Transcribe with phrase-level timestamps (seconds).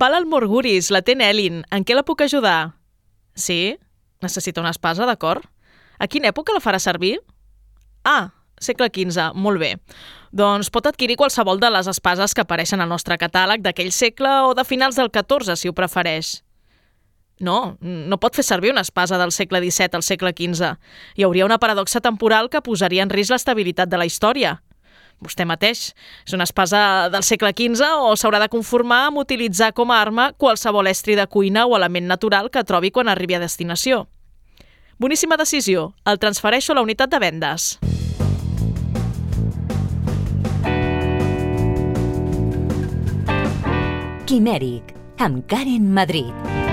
[0.00, 1.60] Val el Morguris, la té Nelin.
[1.68, 2.72] En què la puc ajudar?
[3.36, 3.76] Sí?
[4.24, 5.44] Necessita una espasa, d'acord?
[6.00, 7.18] A quina època la farà servir?
[8.08, 9.74] Ah, segle XV, molt bé.
[10.32, 14.54] Doncs pot adquirir qualsevol de les espases que apareixen al nostre catàleg d'aquell segle o
[14.56, 16.38] de finals del XIV, si ho prefereix.
[17.40, 20.74] No, no pot fer servir una espasa del segle XVII al segle XV.
[21.16, 24.62] Hi hauria una paradoxa temporal que posaria en risc l'estabilitat de la història.
[25.20, 25.90] Vostè mateix,
[26.26, 30.30] és una espasa del segle XV o s'haurà de conformar amb utilitzar com a arma
[30.32, 34.06] qualsevol estri de cuina o element natural que trobi quan arribi a destinació.
[35.00, 35.94] Boníssima decisió.
[36.04, 37.70] El transfereixo a la unitat de vendes.
[44.30, 46.69] Quimèric, amb Karen Madrid.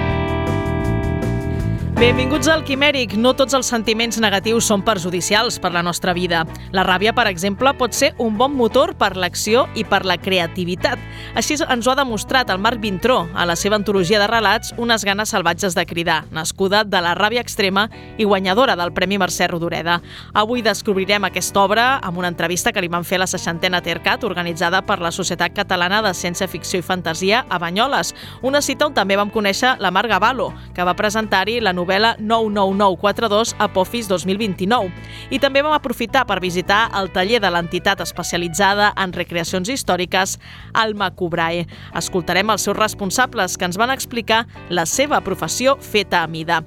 [1.98, 3.16] Benvinguts al Quimèric.
[3.18, 6.44] No tots els sentiments negatius són perjudicials per la nostra vida.
[6.70, 11.02] La ràbia, per exemple, pot ser un bon motor per l'acció i per la creativitat.
[11.34, 15.02] Així ens ho ha demostrat el Marc Vintró a la seva antologia de relats Unes
[15.10, 19.98] ganes salvatges de cridar, nascuda de la ràbia extrema i guanyadora del Premi Mercè Rodoreda.
[20.38, 24.24] Avui descobrirem aquesta obra amb una entrevista que li van fer a la 60a Tercat,
[24.24, 28.14] organitzada per la Societat Catalana de Ciència Ficció i Fantasia a Banyoles.
[28.46, 32.18] Una cita on també vam conèixer la Mar Gavalo, que va presentar-hi la novel·la novel·la
[32.20, 34.92] 99942 a Pofis 2029.
[35.32, 40.38] I també vam aprofitar per visitar el taller de l'entitat especialitzada en recreacions històriques,
[40.74, 41.66] Alma Cubrae.
[41.96, 46.62] Escoltarem els seus responsables que ens van explicar la seva professió feta a mida.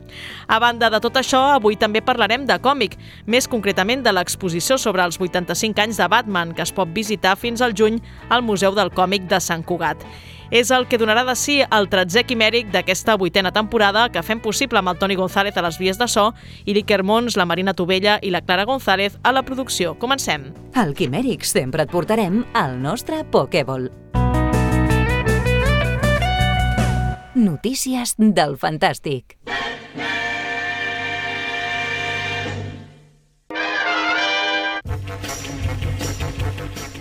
[0.49, 2.97] A banda de tot això, avui també parlarem de còmic,
[3.27, 7.61] més concretament de l'exposició sobre els 85 anys de Batman, que es pot visitar fins
[7.61, 10.01] al juny al Museu del Còmic de Sant Cugat
[10.51, 14.81] és el que donarà de si el 13è quimèric d'aquesta vuitena temporada que fem possible
[14.81, 16.31] amb el Toni González a les vies de so,
[16.67, 19.95] i l'Iker Mons, la Marina Tovella i la Clara González a la producció.
[19.99, 20.51] Comencem.
[20.75, 23.91] Al Quimèric sempre et portarem el nostre Pokéball.
[27.35, 29.39] Notícies del Fantàstic.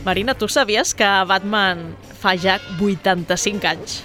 [0.05, 4.01] Marina, tu sabies que Batman fa ja 85 anys?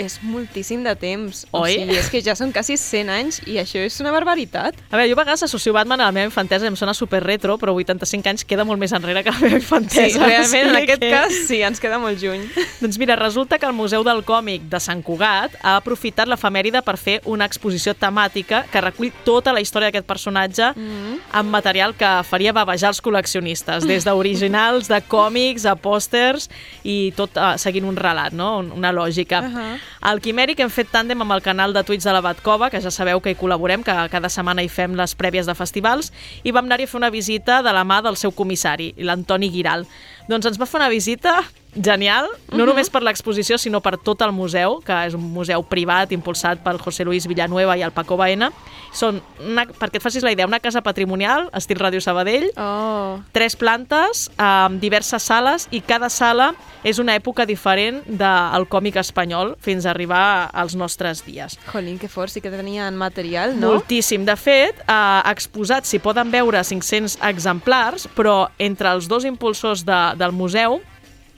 [0.00, 1.44] És moltíssim de temps.
[1.50, 1.60] Oi?
[1.60, 4.78] O sigui, és que ja són quasi 100 anys i això és una barbaritat.
[4.90, 7.56] A veure, jo a vegades associo Batman a la meva infantesa, em sona super retro,
[7.60, 10.08] però 85 anys queda molt més enrere que la meva infantesa.
[10.10, 11.10] Sí, realment, en aquest que...
[11.12, 12.46] cas, sí, ens queda molt lluny.
[12.80, 16.96] Doncs mira, resulta que el Museu del Còmic de Sant Cugat ha aprofitat l'efemèride per
[17.00, 21.18] fer una exposició temàtica que recull tota la història d'aquest personatge mm -hmm.
[21.40, 26.48] amb material que faria bavejar els col·leccionistes, des d'originals, de còmics, a pòsters
[26.84, 28.58] i tot uh, seguint un relat, no?
[28.58, 29.40] una lògica.
[29.40, 29.78] Uh -huh.
[30.00, 32.90] Al Quimèric hem fet tàndem amb el canal de Twitch de la Batcova, que ja
[32.94, 36.12] sabeu que hi col·laborem, que cada setmana hi fem les prèvies de festivals,
[36.42, 39.86] i vam anar-hi a fer una visita de la mà del seu comissari, l'Antoni Giral.
[40.30, 41.40] Doncs ens va fer una visita
[41.74, 42.66] genial, no uh -huh.
[42.66, 46.78] només per l'exposició, sinó per tot el museu, que és un museu privat impulsat pel
[46.78, 48.52] José Luis Villanueva i el Paco Baena.
[48.92, 53.20] Són, una, perquè et facis la idea, una casa patrimonial, estil Ràdio Sabadell, oh.
[53.32, 59.56] tres plantes, amb diverses sales, i cada sala és una època diferent del còmic espanyol
[59.60, 61.58] fins a arribar als nostres dies.
[61.72, 63.74] Jolín, que fort, sí que tenien material, no?
[63.74, 64.24] Moltíssim.
[64.24, 70.00] De fet, eh, exposats s'hi poden veure 500 exemplars, però entre els dos impulsors de,
[70.16, 70.80] del museu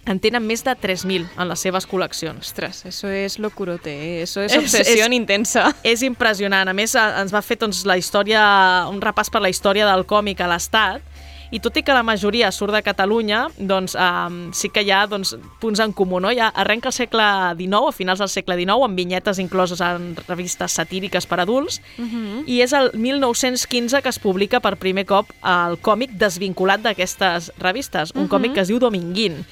[0.06, 2.42] en tenen més de 3.000 en les seves col·leccions.
[2.42, 4.22] Ostres, eso es locurote, eh?
[4.22, 5.68] eso es obsessió intensa.
[5.84, 6.68] És impressionant.
[6.68, 8.42] A més, ens va fer doncs, la història,
[8.90, 11.06] un repàs per la història del còmic a l'Estat,
[11.52, 15.02] i tot i que la majoria surt de Catalunya, doncs um, sí que hi ha
[15.06, 16.16] doncs, punts en comú.
[16.24, 16.30] No?
[16.32, 17.26] Ja arrenca el segle
[17.58, 22.06] XIX, a finals del segle XIX, amb vinyetes incloses en revistes satíriques per adults, uh
[22.08, 22.42] -huh.
[22.46, 28.12] i és el 1915 que es publica per primer cop el còmic desvinculat d'aquestes revistes,
[28.14, 28.30] un uh -huh.
[28.30, 29.44] còmic que es diu Dominguín.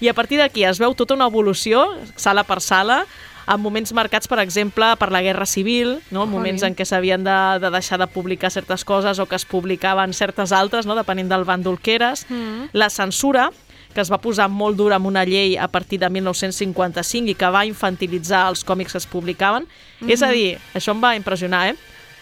[0.00, 1.86] I a partir d'aquí es veu tota una evolució,
[2.16, 3.04] sala per sala,
[3.46, 6.26] en moments marcats, per exemple, per la Guerra Civil, no?
[6.26, 10.12] moments en què s'havien de, de deixar de publicar certes coses o que es publicaven
[10.12, 10.96] certes altres, no?
[10.98, 12.26] depenent del bàndol que eres.
[12.28, 12.72] Mm.
[12.74, 13.52] La censura,
[13.94, 17.52] que es va posar molt dura amb una llei a partir de 1955 i que
[17.54, 19.62] va infantilitzar els còmics que es publicaven.
[19.62, 20.12] Mm -hmm.
[20.12, 21.76] És a dir, això em va impressionar, eh?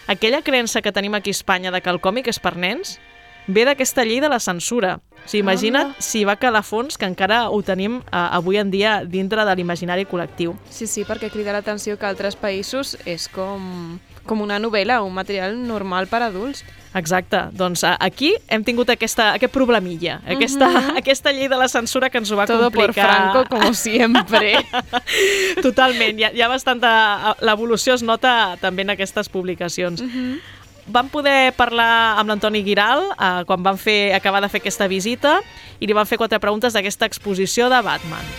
[0.07, 2.99] Aquella creença que tenim aquí a Espanya de que el còmic és per nens
[3.47, 4.99] ve d'aquesta llei de la censura.
[5.25, 6.01] O sigui, imagina't ah.
[6.01, 10.05] si va calar fons que encara ho tenim uh, avui en dia dintre de l'imaginari
[10.05, 10.53] col·lectiu.
[10.69, 13.97] Sí, sí, perquè crida l'atenció que altres països és com,
[14.29, 16.61] com una novel·la, un material normal per adults.
[16.95, 20.97] Exacte, doncs aquí hem tingut aquesta, aquest problemilla, aquesta, uh -huh.
[21.01, 22.93] aquesta llei de la censura que ens ho va Todo complicar.
[22.93, 24.61] por Franco, como siempre.
[25.61, 27.35] Totalment, hi ha, hi ha bastanta...
[27.41, 30.01] L'evolució es nota també en aquestes publicacions.
[30.01, 30.54] Uh -huh
[30.87, 35.39] vam poder parlar amb l'Antoni Giral eh, quan vam fer, acabar de fer aquesta visita
[35.79, 38.35] i li vam fer quatre preguntes d'aquesta exposició de Batman.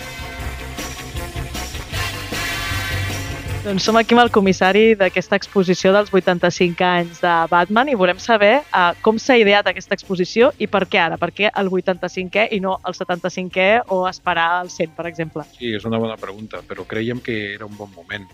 [3.66, 8.20] Doncs som aquí amb el comissari d'aquesta exposició dels 85 anys de Batman i volem
[8.22, 12.44] saber uh, com s'ha ideat aquesta exposició i per què ara, per què el 85è
[12.54, 15.42] i no el 75è o esperar el 100, per exemple.
[15.56, 18.30] Sí, és una bona pregunta, però creiem que era un bon moment.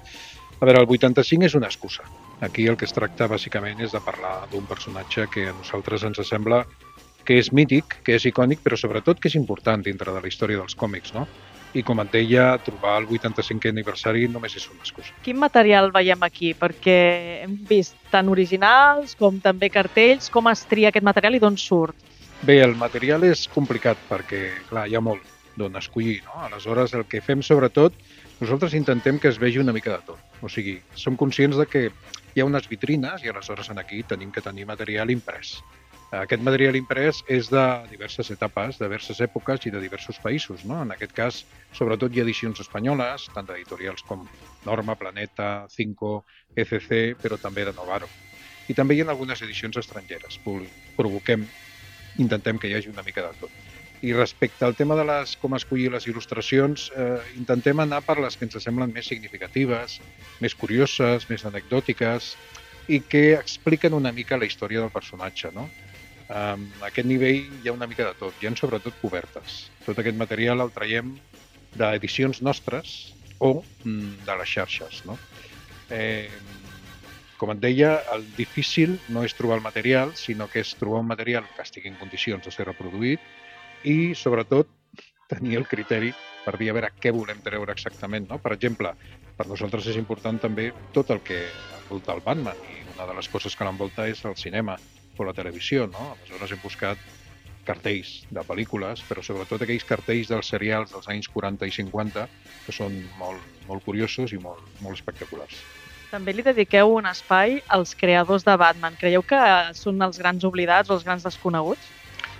[0.61, 2.05] A veure, el 85 és una excusa.
[2.43, 6.19] Aquí el que es tracta bàsicament és de parlar d'un personatge que a nosaltres ens
[6.27, 6.65] sembla
[7.23, 10.59] que és mític, que és icònic, però sobretot que és important dintre de la història
[10.59, 11.29] dels còmics, no?
[11.73, 15.15] i com et deia, trobar el 85è aniversari només és una excusa.
[15.25, 16.53] Quin material veiem aquí?
[16.59, 16.97] Perquè
[17.47, 20.29] hem vist tant originals com també cartells.
[20.33, 21.97] Com es tria aquest material i d'on surt?
[22.43, 25.23] Bé, el material és complicat perquè, clar, hi ha molt
[25.57, 26.43] d'on escollir, no?
[26.49, 27.97] Aleshores, el que fem sobretot,
[28.41, 30.21] nosaltres intentem que es vegi una mica de tot.
[30.43, 31.85] O sigui, som conscients de que
[32.35, 35.55] hi ha unes vitrines i aleshores en aquí tenim que tenir material imprès.
[36.13, 40.65] Aquest material imprès és de diverses etapes, de diverses èpoques i de diversos països.
[40.69, 40.83] No?
[40.85, 41.39] En aquest cas,
[41.73, 44.27] sobretot hi ha edicions espanyoles, tant d'editorials com
[44.69, 46.13] Norma, Planeta, Cinco,
[46.55, 48.09] ECC, però també de Novaro.
[48.69, 50.37] I també hi ha algunes edicions estrangeres.
[51.01, 51.49] Provoquem,
[52.21, 53.72] intentem que hi hagi una mica de tot.
[54.03, 58.35] I respecte al tema de les, com escollir les il·lustracions, eh, intentem anar per les
[58.37, 60.01] que ens semblen més significatives,
[60.43, 62.33] més curioses, més anecdòtiques
[62.91, 65.53] i que expliquen una mica la història del personatge.
[65.55, 65.69] No?
[66.33, 66.57] A
[66.89, 69.69] aquest nivell hi ha una mica de tot, hi ha sobretot cobertes.
[69.87, 71.15] Tot aquest material el traiem
[71.79, 75.05] d'edicions nostres o mm, de les xarxes.
[75.07, 75.15] No?
[75.95, 76.27] Eh,
[77.39, 81.09] com et deia, el difícil no és trobar el material, sinó que és trobar un
[81.11, 83.23] material que estigui en condicions de ser reproduït
[83.85, 84.69] i, sobretot,
[85.31, 86.13] tenir el criteri
[86.45, 88.27] per dir a veure què volem treure exactament.
[88.31, 88.39] No?
[88.43, 88.93] Per exemple,
[89.39, 91.45] per nosaltres és important també tot el que
[91.79, 94.79] envolta el Batman i una de les coses que l'envolta és el cinema
[95.19, 96.13] o la televisió, no?
[96.17, 96.99] Aleshores hem buscat
[97.67, 102.27] cartells de pel·lícules, però sobretot aquells cartells dels serials dels anys 40 i 50
[102.67, 105.63] que són molt, molt curiosos i molt, molt espectaculars.
[106.13, 108.99] També li dediqueu un espai als creadors de Batman.
[109.01, 109.39] Creieu que
[109.79, 111.89] són els grans oblidats o els grans desconeguts?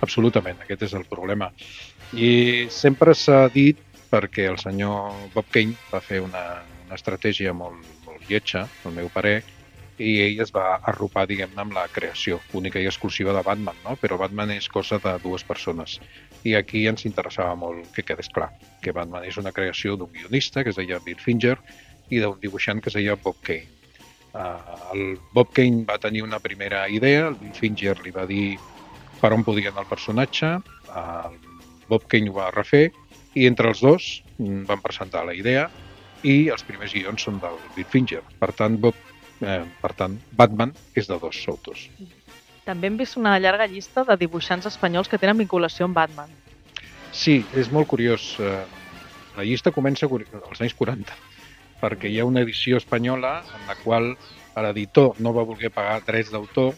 [0.03, 1.49] Absolutament, aquest és el problema.
[2.13, 3.79] I sempre s'ha dit,
[4.11, 6.43] perquè el senyor Bob Kane va fer una,
[6.85, 9.39] una estratègia molt, molt lletja, al meu parer,
[10.01, 13.95] i ell es va arropar, diguem-ne, amb la creació única i exclusiva de Batman, no?
[14.01, 15.99] però Batman és cosa de dues persones.
[16.43, 18.49] I aquí ens interessava molt que quedés clar
[18.81, 21.55] que Batman és una creació d'un guionista que es deia Bill Finger
[22.09, 23.69] i d'un dibuixant que es deia Bob Kane.
[24.33, 24.57] Uh,
[24.95, 25.03] el
[25.33, 28.57] Bob Kane va tenir una primera idea, el Bill Finger li va dir
[29.23, 30.51] per on podia anar el personatge,
[30.99, 31.39] el
[31.87, 32.89] Bob Kane ho va refer
[33.39, 35.69] i entre els dos mm, van presentar la idea
[36.23, 38.21] i els primers guions són del Bill Finger.
[38.39, 38.99] Per tant, Bob
[39.43, 41.87] Eh, per tant, Batman és de dos autors.
[42.63, 46.31] També hem vist una llarga llista de dibuixants espanyols que tenen vinculació amb Batman.
[47.11, 48.37] Sí, és molt curiós.
[48.39, 48.63] Eh,
[49.35, 51.17] la llista comença als anys 40,
[51.81, 54.13] perquè hi ha una edició espanyola en la qual
[54.63, 56.73] l'editor no va voler pagar drets d'autor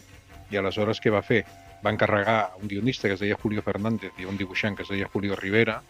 [0.50, 1.44] i aleshores què va fer?
[1.84, 5.08] Va encarregar un guionista que es deia Julio Fernández i un dibuixant que es deia
[5.12, 5.80] Julio Rivera,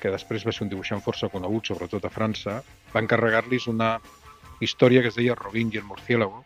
[0.00, 2.60] que després va ser un dibuixant força conegut, sobretot a França,
[2.94, 3.94] va encarregar-los una
[4.60, 6.44] història que es deia Robin i el murciélago,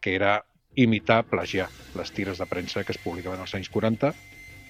[0.00, 0.36] que era
[0.76, 1.68] imitar, plagiar
[1.98, 4.12] les tires de premsa que es publicaven als anys 40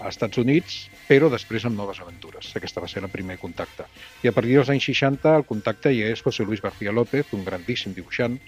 [0.02, 2.50] als Estats Units, però després amb noves aventures.
[2.58, 3.86] Aquesta va ser el primer contacte.
[4.24, 7.44] I a partir dels anys 60 el contacte ja és José Luis García López, un
[7.46, 8.38] grandíssim dibuixant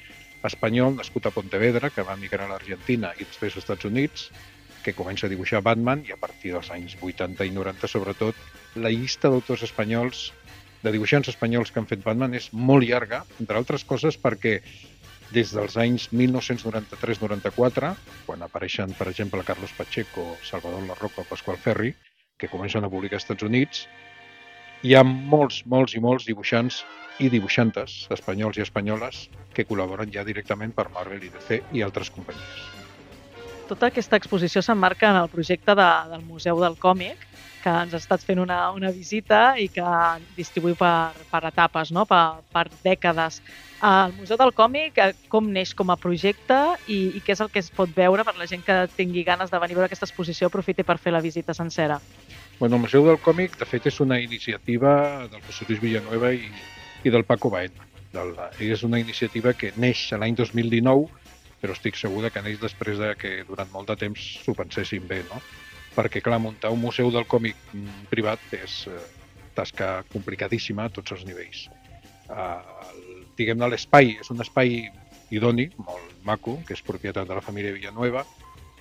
[0.44, 4.26] espanyol nascut a Pontevedra, que va migrar a l'Argentina i després als Estats Units,
[4.84, 8.38] que comença a dibuixar Batman i a partir dels anys 80 i 90 sobretot
[8.76, 10.28] la llista d'autors espanyols
[10.84, 14.58] de dibuixants espanyols que han fet Batman és molt llarga, entre altres coses perquè
[15.32, 17.94] des dels anys 1993-94,
[18.26, 21.94] quan apareixen, per exemple, Carlos Pacheco, Salvador La Roca o Pasqual Ferri,
[22.36, 23.86] que comencen a publicar als Estats Units,
[24.84, 26.82] hi ha molts, molts i molts dibuixants
[27.24, 32.12] i dibuixantes espanyols i espanyoles que col·laboren ja directament per Marvel i DC i altres
[32.12, 32.83] companyies.
[33.64, 37.22] Tota aquesta exposició s'emmarca en el projecte de, del Museu del Còmic,
[37.64, 39.84] que ens ha estat fent una, una visita i que
[40.36, 42.04] distribuïu per, per etapes, no?
[42.04, 43.40] per, per dècades.
[43.80, 46.58] El Museu del Còmic, eh, com neix com a projecte
[46.92, 49.52] i, i què és el que es pot veure per la gent que tingui ganes
[49.52, 51.98] de venir a veure aquesta exposició, aprofiti per fer la visita sencera.
[52.60, 56.52] Bueno, el Museu del Còmic, de fet, és una iniciativa del José Luis Villanueva i,
[57.02, 57.88] i del Paco Baena.
[58.14, 61.23] Del, és una iniciativa que neix l'any 2019,
[61.64, 65.22] però estic segur que neix després de que durant molt de temps s'ho pensessin bé,
[65.30, 65.40] no?
[65.94, 69.00] perquè, clar, muntar un museu del còmic mm, privat és eh,
[69.56, 71.68] tasca complicadíssima a tots els nivells.
[72.28, 72.90] Eh,
[73.38, 74.76] Diguem-ne, l'espai és un espai
[75.34, 78.26] idoni, molt maco, que és propietat de la família Villanueva,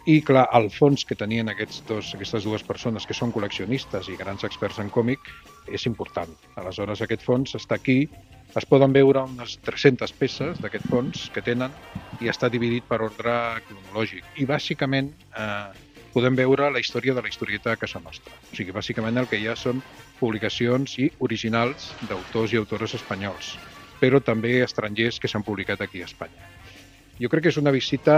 [0.03, 4.17] I, clar, el fons que tenien aquests dos, aquestes dues persones que són col·leccionistes i
[4.19, 5.29] grans experts en còmic
[5.71, 6.33] és important.
[6.59, 8.01] Aleshores, aquest fons està aquí,
[8.51, 11.71] es poden veure unes 300 peces d'aquest fons que tenen
[12.19, 13.35] i està dividit per ordre
[13.69, 14.27] cronològic.
[14.35, 15.07] I, bàsicament,
[15.39, 18.35] eh, podem veure la història de la historieta a casa nostra.
[18.51, 19.79] O sigui, bàsicament el que hi ha són
[20.19, 23.55] publicacions i originals d'autors i autores espanyols,
[24.03, 26.51] però també estrangers que s'han publicat aquí a Espanya.
[27.23, 28.17] Jo crec que és una visita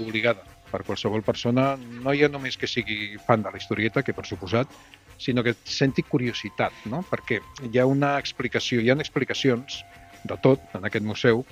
[0.00, 4.24] obligada per qualsevol persona, no ja només que sigui fan de la historieta, que per
[4.26, 4.72] suposat,
[5.20, 7.04] sinó que senti curiositat, no?
[7.10, 9.82] perquè hi ha una explicació, hi ha explicacions
[10.24, 11.44] de tot en aquest museu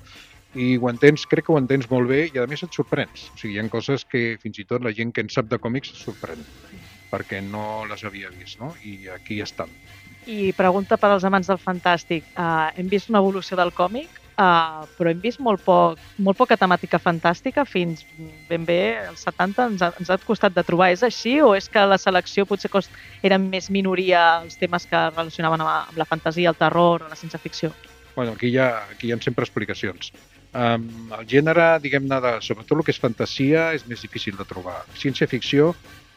[0.58, 3.28] i ho entens, crec que ho entens molt bé i a més et sorprens.
[3.30, 5.60] O sigui, hi ha coses que fins i tot la gent que en sap de
[5.62, 6.42] còmics sorprèn
[7.10, 8.72] perquè no les havia vist, no?
[8.86, 9.70] I aquí estan.
[10.30, 12.26] I pregunta per als amants del fantàstic.
[12.36, 16.56] Uh, hem vist una evolució del còmic, uh, però hem vist molt, poc, molt poca
[16.58, 18.02] temàtica fantàstica fins
[18.48, 20.90] ben bé als 70 ens ha, ens ha costat de trobar.
[20.94, 22.90] És així o és que la selecció potser cost,
[23.26, 27.18] eren més minoria els temes que relacionaven amb, amb la fantasia, el terror o la
[27.18, 27.72] ciència-ficció?
[28.16, 30.12] Bueno, aquí hi ha, aquí hi ha sempre explicacions.
[30.50, 34.80] Um, el gènere, diguem-ne, sobretot el que és fantasia, és més difícil de trobar.
[34.98, 35.70] Ciència-ficció,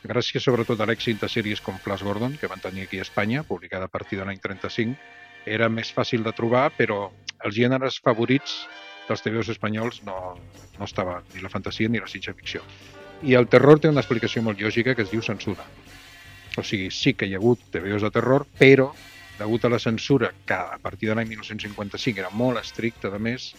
[0.09, 3.43] gràcies sobretot a l'èxit de sèries com Flash Gordon, que van tenir aquí a Espanya,
[3.45, 4.97] publicada a partir de l'any 35,
[5.45, 7.07] era més fàcil de trobar, però
[7.43, 8.63] els gèneres favorits
[9.07, 10.35] dels TVOs espanyols no,
[10.79, 12.63] no estaven ni la fantasia ni la ciència-ficció.
[13.23, 15.65] I el terror té una explicació molt lògica que es diu censura.
[16.57, 18.91] O sigui, sí que hi ha hagut TVOs de terror, però
[19.39, 23.51] degut a la censura, que a partir de l'any 1955 era molt estricta, de més,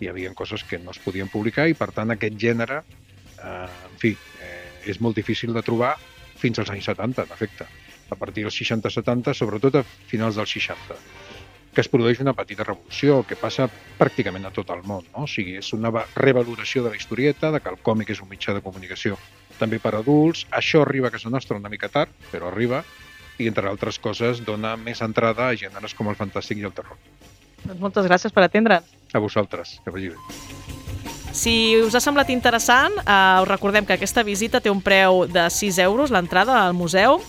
[0.00, 2.80] hi havia coses que no es podien publicar i, per tant, aquest gènere,
[3.36, 5.96] eh, en fi, eh, és molt difícil de trobar
[6.40, 7.68] fins als anys 70, en efecte.
[8.10, 10.96] A partir dels 60-70, sobretot a finals dels 60,
[11.74, 15.06] que es produeix una petita revolució que passa pràcticament a tot el món.
[15.12, 15.26] No?
[15.26, 18.56] O sigui, és una revaloració de la historieta, de que el còmic és un mitjà
[18.56, 19.18] de comunicació
[19.60, 20.46] també per adults.
[20.50, 22.82] Això arriba a casa nostra una mica tard, però arriba,
[23.38, 26.98] i entre altres coses dona més entrada a gèneres com el fantàstic i el terror.
[27.64, 28.88] Doncs moltes gràcies per atendre'ns.
[29.12, 30.68] A vosaltres, que vagi bé.
[31.30, 35.46] Si us ha semblat interessant, eh, us recordem que aquesta visita té un preu de
[35.50, 37.20] 6 euros, l'entrada al museu,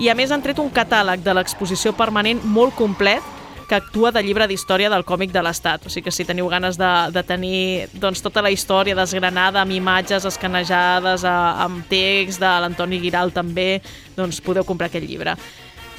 [0.00, 3.36] i a més han tret un catàleg de l'exposició permanent molt complet
[3.68, 5.84] que actua de llibre d'història del còmic de l'Estat.
[5.86, 9.76] O sigui que si teniu ganes de, de tenir doncs, tota la història desgranada amb
[9.76, 13.78] imatges escanejades, a, amb text de l'Antoni Giral també,
[14.16, 15.36] doncs podeu comprar aquest llibre.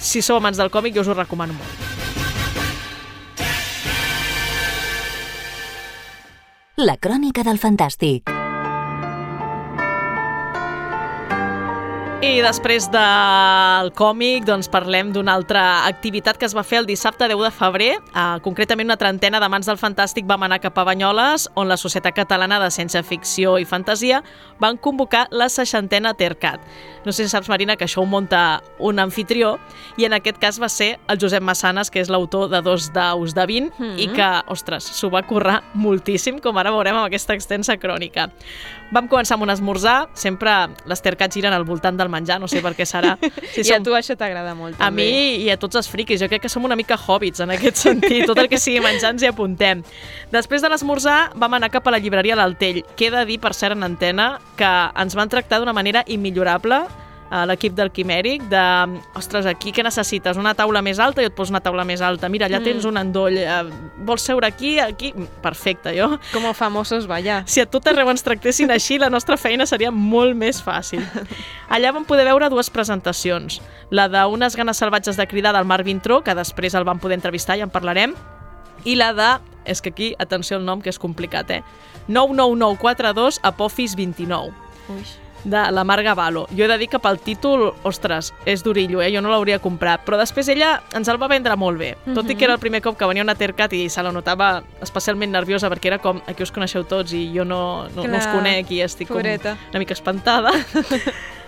[0.01, 1.71] Si sou amants del còmic, jo us ho recomano molt.
[6.81, 8.40] La crònica del fantàstic.
[12.21, 17.25] I després del còmic doncs parlem d'una altra activitat que es va fer el dissabte
[17.25, 17.87] 10 de febrer.
[18.13, 21.79] Uh, concretament una trentena de mans del Fantàstic vam anar cap a Banyoles, on la
[21.81, 24.19] Societat Catalana de Ciència Ficció i Fantasia
[24.61, 26.61] van convocar la seixantena Tercat.
[27.07, 29.55] No sé si saps, Marina, que això ho munta un anfitrió,
[29.97, 33.33] i en aquest cas va ser el Josep Massanes, que és l'autor de Dos daus
[33.33, 33.97] de 20, mm -hmm.
[33.97, 38.29] i que, ostres, s'ho va currar moltíssim, com ara veurem amb aquesta extensa crònica.
[38.91, 40.51] Vam començar amb un esmorzar, sempre
[40.89, 43.17] les tercats giren al voltant del menjar, no sé per què serà.
[43.51, 43.81] Si I som...
[43.81, 44.85] a tu això t'agrada molt, també.
[44.87, 47.51] A mi i a tots els friquis, jo crec que som una mica hobbits en
[47.55, 49.83] aquest sentit, tot el que sigui menjar ens hi apuntem.
[50.31, 53.53] Després de l'esmorzar vam anar cap a la llibreria d'Altell, que he de dir, per
[53.57, 54.71] cert, en antena, que
[55.03, 56.83] ens van tractar d'una manera immillorable,
[57.31, 58.61] a l'equip del Quimèric de,
[59.15, 60.35] ostres, aquí què necessites?
[60.37, 61.23] Una taula més alta?
[61.23, 62.27] Jo et poso una taula més alta.
[62.29, 62.67] Mira, allà mm.
[62.67, 63.37] tens un endoll.
[63.39, 63.61] Eh,
[64.03, 64.73] vols seure aquí?
[64.83, 65.13] Aquí?
[65.41, 66.09] Perfecte, jo.
[66.33, 67.39] Com a famosos, vaya.
[67.47, 71.05] Si a tot arreu ens tractessin així, la nostra feina seria molt més fàcil.
[71.71, 73.61] Allà vam poder veure dues presentacions.
[73.95, 77.55] La d'unes ganes salvatges de cridar del Marc Vintró, que després el vam poder entrevistar
[77.55, 78.17] i en parlarem,
[78.83, 79.31] i la de,
[79.71, 81.63] és que aquí, atenció al nom, que és complicat, eh?
[82.11, 84.51] 99942 Apofis 29.
[84.91, 85.03] Ui
[85.43, 86.47] de la Marga Valo.
[86.55, 89.11] Jo he de dir que pel títol, ostres, és durillo, eh?
[89.13, 92.15] jo no l'hauria comprat, però després ella ens el va vendre molt bé, uh -huh.
[92.15, 94.63] tot i que era el primer cop que venia una Tercat i se la notava
[94.81, 98.27] especialment nerviosa perquè era com, aquí us coneixeu tots i jo no, no, no us
[98.27, 99.55] conec i estic Pobreta.
[99.55, 100.51] com una mica espantada.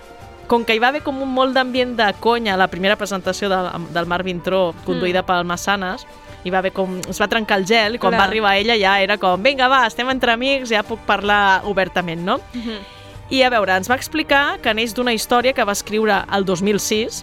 [0.46, 3.48] com que hi va haver com un molt d'ambient de conya a la primera presentació
[3.48, 5.26] del, del Marc Vintró, conduïda mm.
[5.26, 6.06] pel Massanes,
[6.44, 8.20] i va haver com, es va trencar el gel i quan Clar.
[8.20, 12.22] va arribar ella ja era com, vinga va, estem entre amics, ja puc parlar obertament,
[12.22, 12.36] no?
[12.52, 12.78] Uh -huh.
[13.30, 17.22] I a veure, ens va explicar que neix d'una història que va escriure el 2006.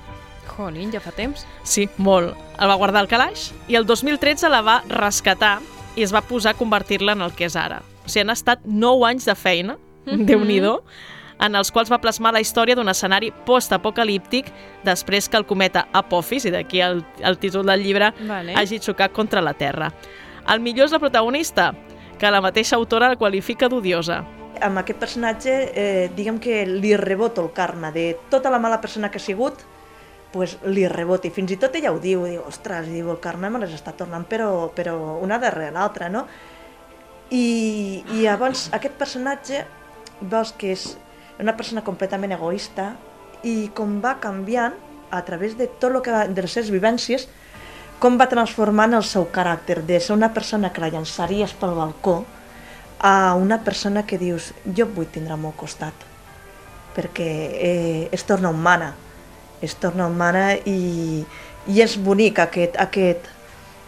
[0.56, 1.46] Jolín, ja fa temps.
[1.64, 2.34] Sí, molt.
[2.58, 5.60] El va guardar al calaix i el 2013 la va rescatar
[5.96, 7.82] i es va posar a convertir-la en el que és ara.
[8.06, 10.26] O sigui, han estat 9 anys de feina, mm -hmm.
[10.26, 10.84] déu-n'hi-do,
[11.42, 14.52] en els quals va plasmar la història d'un escenari post-apocalíptic
[14.84, 18.54] després que el cometa Apophis, i d'aquí el, el títol del llibre, vale.
[18.54, 19.92] hagi xocat contra la Terra.
[20.48, 21.74] El millor és la protagonista,
[22.20, 24.24] que la mateixa autora la qualifica d'odiosa.
[24.62, 29.10] Amb aquest personatge, eh, diguem que li rebota el karma de tota la mala persona
[29.12, 29.66] que ha sigut,
[30.32, 31.28] pues, li rebota.
[31.28, 33.94] I fins i tot ella ho diu, diu, ostres, diu, el karma me les està
[33.98, 36.26] tornant, però, però una darrere l'altra, no?
[37.32, 39.66] I, I llavors aquest personatge
[40.22, 40.98] veus que és
[41.40, 42.92] una persona completament egoista
[43.48, 44.76] i com va canviant
[45.12, 47.28] a través de tot el que va, de les seves vivències,
[48.02, 52.22] com va transformant el seu caràcter de ser una persona que la llançaries pel balcó
[53.02, 56.08] a una persona que dius jo vull tindre al meu costat
[56.96, 58.94] perquè eh, es torna humana
[59.62, 61.24] es torna humana i,
[61.68, 63.30] i és bonic aquest, aquest,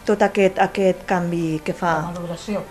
[0.06, 2.62] tot aquest, aquest canvi que fa La maduració.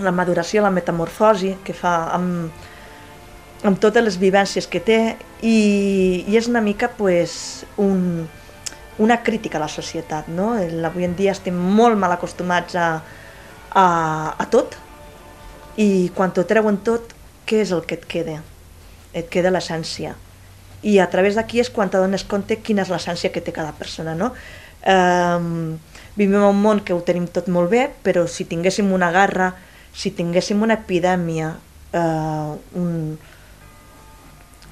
[0.00, 2.68] la maduració, la metamorfosi que fa amb,
[3.64, 5.00] amb totes les vivències que té
[5.40, 5.56] i,
[6.26, 8.26] i és una mica pues, un,
[8.98, 10.28] una crítica a la societat.
[10.28, 10.52] No?
[10.88, 12.88] Avui en dia estem molt mal acostumats a,
[13.72, 13.84] a,
[14.38, 14.76] a tot
[15.76, 17.14] i quan t'ho treuen tot,
[17.48, 18.40] què és el que et queda?
[19.16, 20.14] Et queda l'essència.
[20.82, 24.14] I a través d'aquí és quan t'adones compte quina és l'essència que té cada persona.
[24.18, 24.32] No?
[24.82, 25.78] Um,
[26.16, 29.52] vivim en un món que ho tenim tot molt bé, però si tinguéssim una guerra,
[29.94, 31.52] si tinguéssim una epidèmia,
[31.92, 32.90] uh, un,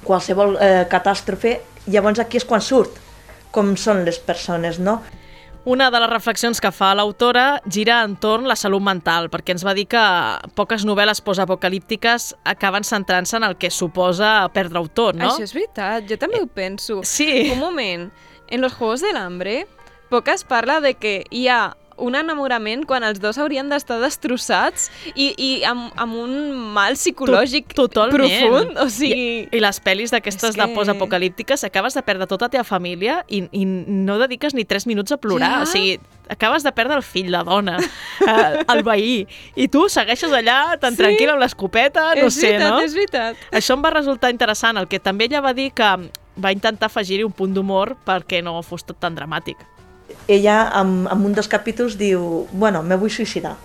[0.03, 1.59] qualsevol eh, catàstrofe,
[1.93, 2.97] llavors aquí és quan surt
[3.53, 5.01] com són les persones, no?
[5.63, 9.75] Una de les reflexions que fa l'autora gira entorn la salut mental, perquè ens va
[9.77, 10.01] dir que
[10.57, 15.29] poques novel·les postapocalíptiques acaben centrant-se en el que suposa perdre-ho tot, no?
[15.29, 17.03] Això és veritat, jo també ho penso.
[17.05, 17.51] Sí.
[17.53, 18.09] Un moment,
[18.49, 19.67] en los Juegos del Hambre,
[20.09, 24.89] poc es parla de que hi ha un enamorament quan els dos haurien d'estar destrossats
[25.13, 26.33] i, i amb, amb un
[26.73, 28.17] mal psicològic To- totalment.
[28.17, 28.77] profund.
[28.81, 32.45] O sigui, I, i les pel·lis d'aquestes És de que- postapocalíptiques acabes de perdre tota
[32.49, 35.51] la teva família i, i no dediques ni 3 minuts a plorar.
[35.51, 35.61] Ja.
[35.63, 37.77] O sigui, acabes de perdre el fill, la dona,
[38.27, 41.03] eh, el veí, i tu segueixes allà tan Sí.
[41.03, 42.79] tranquil amb l'escopeta, no és sé, veritat, no?
[42.81, 43.37] és veritat.
[43.51, 44.77] Això em va resultar interessant.
[44.77, 45.91] El que també ella va dir que
[46.41, 49.57] va intentar afegir-hi un punt d'humor perquè no fos tot tan dramàtic.
[50.27, 53.57] Ella en, en un dels capítols diu bueno, me vull suïcidar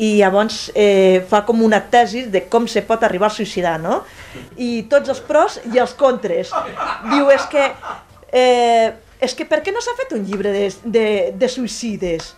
[0.00, 4.00] i llavors eh, fa com una tesi de com se pot arribar a suïcidar, no?
[4.56, 6.52] I tots els pros i els contres.
[7.10, 7.66] Diu, és que,
[8.32, 8.88] eh,
[9.20, 12.32] és que per què no s'ha fet un llibre de, de, de suïcides?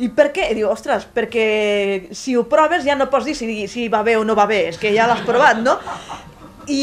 [0.00, 0.48] I per què?
[0.56, 4.24] Diu, ostres, perquè si ho proves ja no pots dir si, si va bé o
[4.24, 5.76] no va bé, és que ja l'has provat, no?
[6.70, 6.82] I,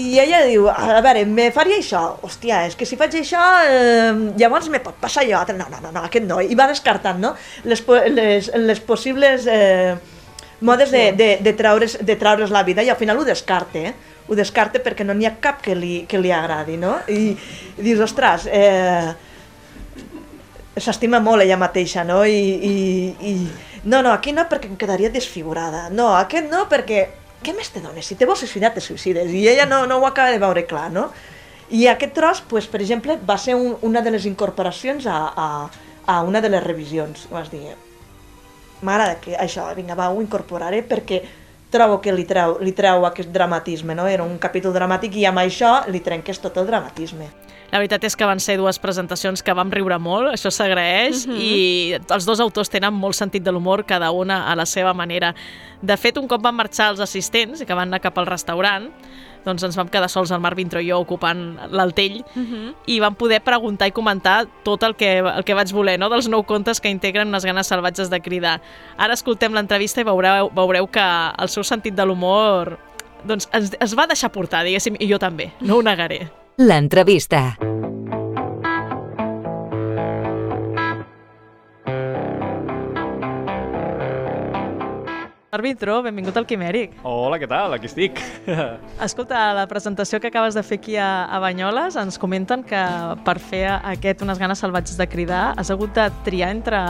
[0.00, 2.00] I ella diu, a veure, me faria això?
[2.24, 5.56] Hòstia, és que si faig això, eh, llavors me pot passar allò altre.
[5.58, 6.40] No, no, no, no, aquest no.
[6.40, 7.34] I va descartant, no?
[7.68, 7.82] Les,
[8.14, 9.96] les, les possibles eh,
[10.60, 13.94] modes de, de, de, treure's, de treure's la vida i al final ho descarte, eh?
[14.28, 16.98] Ho descarte perquè no n'hi ha cap que li, que li agradi, no?
[17.08, 17.32] I,
[17.76, 19.12] i dius, ostres, eh,
[20.78, 22.22] s'estima molt ella mateixa, no?
[22.24, 22.74] I, i,
[23.28, 23.34] i
[23.84, 25.88] no, no, aquí no perquè em quedaria desfigurada.
[25.94, 27.06] No, aquest no perquè
[27.44, 28.06] què més te dones?
[28.06, 29.30] Si te vols suïcidar, te suïcides.
[29.32, 31.08] I ella no, no ho acaba de veure clar, no?
[31.70, 35.48] I aquest tros, pues, per exemple, va ser un, una de les incorporacions a, a,
[36.06, 37.26] a una de les revisions.
[37.30, 37.76] Vas dir,
[38.82, 41.22] m'agrada que això, vinga, va, ho incorporaré perquè
[41.70, 44.06] trobo que li treu, li treu aquest dramatisme, no?
[44.08, 47.28] Era un capítol dramàtic i amb això li trenques tot el dramatisme.
[47.70, 51.36] La veritat és que van ser dues presentacions que vam riure molt, això s'agraeix, Mhm.
[51.36, 55.34] i els dos autors tenen molt sentit de l'humor, cada una a la seva manera.
[55.82, 58.88] De fet, un cop van marxar els assistents, que van anar cap al restaurant,
[59.44, 62.74] doncs ens vam quedar sols el Marc Vintró i jo ocupant l'altell Mhm.
[62.86, 66.08] i vam poder preguntar i comentar tot el que, el que vaig voler, no?
[66.08, 68.60] dels nou contes que integren unes ganes salvatges de cridar.
[68.96, 71.00] Ara escoltem l'entrevista i veureu, veureu que
[71.38, 72.78] el seu sentit de l'humor
[73.24, 76.30] doncs, es, es va deixar portar, diguéssim, i jo també, no ho negaré.
[76.58, 77.54] L'entrevista.
[85.54, 86.96] Arbitro, benvingut al Quimèric.
[87.06, 87.76] Hola, què tal?
[87.76, 88.18] Aquí estic.
[89.06, 92.82] Escolta, a la presentació que acabes de fer aquí a, a Banyoles ens comenten que
[93.22, 96.80] per fer aquest Unes ganes salvatges de cridar has hagut de triar entre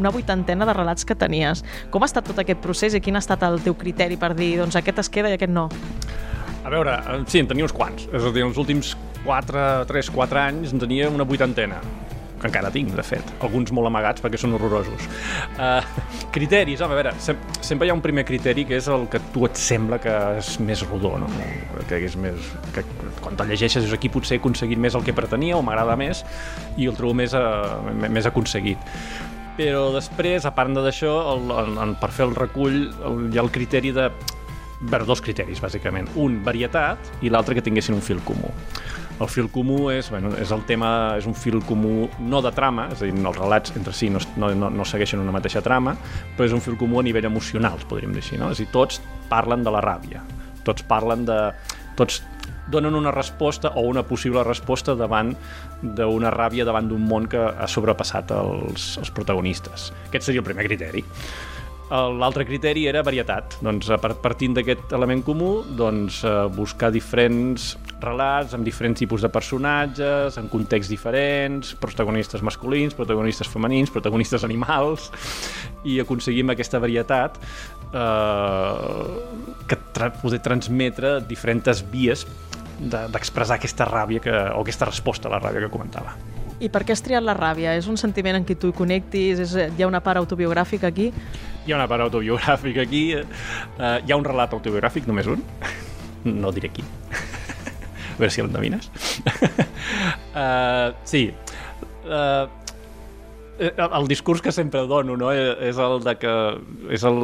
[0.00, 1.66] una vuitantena de relats que tenies.
[1.92, 4.54] Com ha estat tot aquest procés i quin ha estat el teu criteri per dir
[4.62, 5.68] doncs aquest es queda i aquest no?
[6.64, 8.08] A veure, eh, sí, en tenia uns quants.
[8.12, 11.80] És a dir, els últims 4, 3, 4 anys en tenia una vuitantena
[12.38, 13.32] que encara tinc, de fet.
[13.44, 15.06] Alguns molt amagats perquè són horrorosos.
[15.58, 15.82] Uh,
[16.34, 19.20] criteris, home, a veure, sem sempre hi ha un primer criteri que és el que
[19.34, 21.30] tu et sembla que és més rodó, no?
[21.90, 22.52] Que és més...
[22.76, 22.84] Que
[23.18, 26.22] quan te'l llegeixes dius aquí potser he aconseguit més el que pretenia o m'agrada més
[26.76, 28.90] i el trobo més, uh, més aconseguit.
[29.58, 31.12] Però després, a part d'això,
[31.98, 34.10] per fer el recull el, hi ha el criteri de...
[34.78, 36.06] Bé, dos criteris, bàsicament.
[36.22, 38.52] Un, varietat, i l'altre que tinguessin un fil comú.
[39.18, 42.86] El fil comú és, bueno, és el tema, és un fil comú no de trama,
[42.94, 45.96] és a dir, els relats entre si no, no, no, segueixen una mateixa trama,
[46.36, 48.52] però és un fil comú a nivell emocional, podríem dir així, no?
[48.54, 50.22] És a dir, tots parlen de la ràbia,
[50.66, 51.38] tots parlen de...
[51.98, 52.22] tots
[52.68, 55.32] donen una resposta o una possible resposta davant
[55.82, 59.88] d'una ràbia davant d'un món que ha sobrepassat els, els protagonistes.
[60.10, 61.02] Aquest seria el primer criteri.
[61.88, 63.58] L'altre criteri era varietat.
[63.64, 63.88] Doncs,
[64.20, 70.48] partint d'aquest element comú, doncs, eh, buscar diferents relats amb diferents tipus de personatges, en
[70.52, 75.08] contexts diferents, protagonistes masculins, protagonistes femenins, protagonistes animals,
[75.82, 77.40] i aconseguim aquesta varietat
[77.94, 79.08] eh,
[79.66, 82.26] que tra poder transmetre diferents vies
[82.78, 86.14] de- d'expressar aquesta ràbia que, o aquesta resposta a la ràbia que comentava.
[86.60, 87.76] I per què has triat la ràbia?
[87.78, 89.38] És un sentiment en què tu hi connectis?
[89.38, 91.12] És, hi ha una part autobiogràfica aquí?
[91.68, 93.24] Hi ha una part autobiogràfica aquí, eh,
[93.76, 95.42] hi ha un relat autobiogràfic, només un,
[96.40, 96.86] no diré quin.
[98.14, 98.88] A veure si l'endevines.
[100.32, 101.26] uh, sí,
[102.08, 102.48] uh,
[103.60, 105.28] el discurs que sempre dono no?
[105.34, 106.32] és el de que
[106.96, 107.20] és el,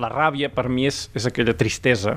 [0.00, 2.16] la ràbia per mi és, és aquella tristesa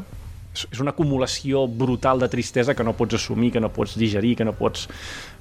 [0.56, 4.48] és una acumulació brutal de tristesa que no pots assumir, que no pots digerir, que
[4.48, 4.88] no pots,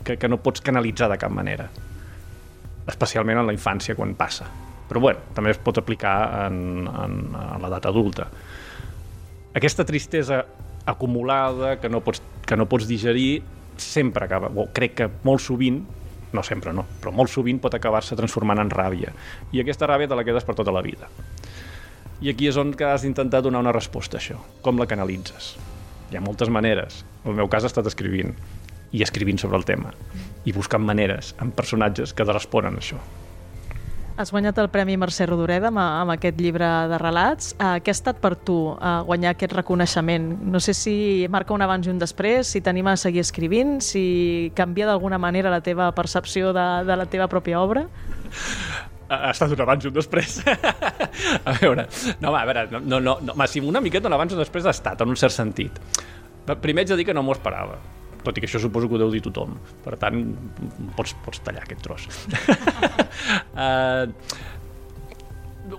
[0.03, 1.71] que, que no pots canalitzar de cap manera
[2.91, 4.51] especialment en la infància quan passa
[4.95, 8.29] però bueno, també es pot aplicar en, en, en l'edat adulta
[9.59, 10.45] aquesta tristesa
[10.87, 13.43] acumulada que no pots, que no pots digerir
[13.81, 15.83] sempre acaba, o crec que molt sovint
[16.35, 19.11] no sempre no, però molt sovint pot acabar-se transformant en ràbia
[19.51, 21.11] i aquesta ràbia te la quedes per tota la vida
[22.23, 24.39] i aquí és on has d'intentar donar una resposta a això.
[24.63, 25.55] Com la canalitzes?
[26.11, 27.03] Hi ha moltes maneres.
[27.25, 28.35] En el meu cas ha estat escrivint
[28.95, 29.93] i escrivint sobre el tema
[30.45, 33.01] i buscant maneres amb personatges que responen a això.
[34.15, 37.49] Has guanyat el Premi Mercè Rodoreda amb, amb aquest llibre de relats.
[37.57, 40.29] Uh, què ha estat per tu uh, guanyar aquest reconeixement?
[40.55, 40.95] No sé si
[41.35, 45.51] marca un abans i un després, si t'anima a seguir escrivint, si canvia d'alguna manera
[45.51, 47.89] la teva percepció de, de la teva pròpia obra.
[49.09, 50.39] ha estat un abans i un després.
[51.51, 51.89] a veure,
[52.23, 54.45] no, va, a veure, no, no, no, no, si una miqueta un abans i un
[54.45, 55.83] després ha estat, en un cert sentit.
[56.63, 57.81] Primer haig de dir que no m'ho esperava,
[58.25, 59.55] tot i que això suposo que ho deu dir tothom.
[59.85, 60.21] Per tant,
[60.97, 62.09] pots, pots tallar aquest tros.
[63.65, 64.09] uh,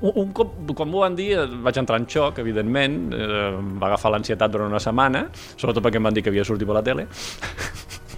[0.01, 4.11] un, cop, quan m'ho van dir, eh, vaig entrar en xoc, evidentment, eh, va agafar
[4.15, 7.07] l'ansietat durant una setmana, sobretot perquè em van dir que havia sortit per la tele.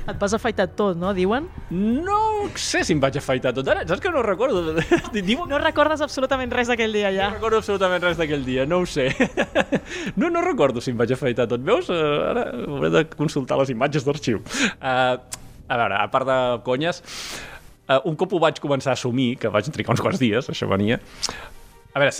[0.08, 1.50] Et vas afaitar tot, no, diuen?
[1.70, 3.67] No sé si em vaig afaitar tot.
[3.67, 4.62] Ara, saps que no recordo?
[5.13, 7.28] Diuen No recordes absolutament res d'aquell dia, ja?
[7.28, 9.10] No recordo absolutament res d'aquell dia, no ho sé.
[10.20, 11.62] No, no recordo si em vaig afaitar tot.
[11.63, 11.89] Veus?
[11.91, 14.39] Uh, ara hauré de consultar les imatges d'arxiu.
[14.80, 15.20] Uh,
[15.67, 17.02] a veure, a part de conyes,
[17.88, 20.67] uh, un cop ho vaig començar a assumir, que vaig trigar uns quants dies, això
[20.72, 21.00] venia,
[21.93, 22.15] a veure,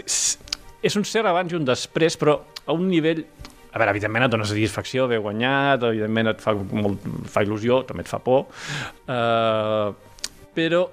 [0.88, 3.24] és un cert abans i un després, però a un nivell
[3.78, 8.06] a veure, evidentment et dona satisfacció haver guanyat, evidentment et fa, molt, fa il·lusió, també
[8.06, 8.48] et fa por,
[9.14, 9.92] uh,
[10.58, 10.88] però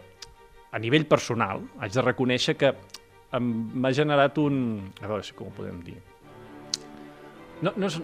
[0.75, 2.75] a nivell personal haig de reconèixer que
[3.41, 4.57] m'ha generat un...
[5.01, 5.97] A veure si com ho podem dir.
[7.65, 7.97] No, no és,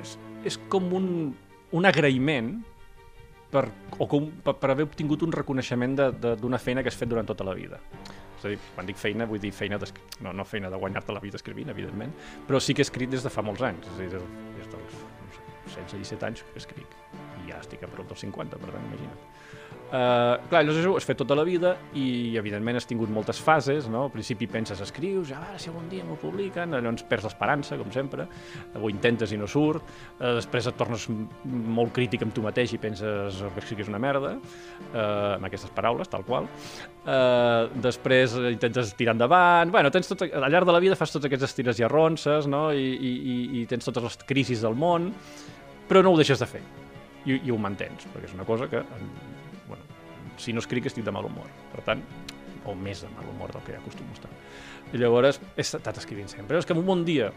[0.00, 0.12] és,
[0.52, 1.08] és com un,
[1.74, 2.54] un agraïment
[3.52, 3.66] per,
[3.98, 5.96] o com, per, per haver obtingut un reconeixement
[6.40, 7.80] d'una feina que has fet durant tota la vida.
[8.38, 9.78] És a dir, quan dic feina, vull dir feina
[10.24, 12.14] no, no feina de guanyar-te la vida escrivint, evidentment,
[12.48, 14.24] però sí que he escrit des de fa molts anys, és a dir, des,
[14.56, 14.96] des dels
[15.62, 16.96] no sé, 16-17 anys que escric,
[17.42, 19.28] i ja estic a prop dels 50, per tant, imagina't.
[19.92, 23.90] Uh, clar, llavors ho has fet tota la vida i evidentment has tingut moltes fases,
[23.92, 24.06] no?
[24.06, 27.90] Al principi penses, escrius, a veure si algun dia m'ho publiquen, llavors perds l'esperança, com
[27.92, 28.24] sempre,
[28.72, 31.04] ho intentes i no surt, uh, després et tornes
[31.44, 35.50] molt crític amb tu mateix i penses que sí que és una merda, uh, amb
[35.50, 36.48] aquestes paraules, tal qual.
[37.02, 41.28] Uh, després intentes tirar endavant, bueno, tens tot, al llarg de la vida fas tots
[41.28, 42.70] aquests estires i arronses, no?
[42.72, 43.12] I, i,
[43.60, 45.12] i, tens totes les crisis del món,
[45.90, 46.64] però no ho deixes de fer
[47.26, 48.80] i, i ho mantens, perquè és una cosa que
[50.40, 52.02] si no escric estic de mal humor, per tant,
[52.66, 54.30] o més de mal humor del que ja acostumo a estar.
[54.92, 56.52] I llavors he estat escrivint sempre.
[56.52, 57.30] Però és que en un bon dia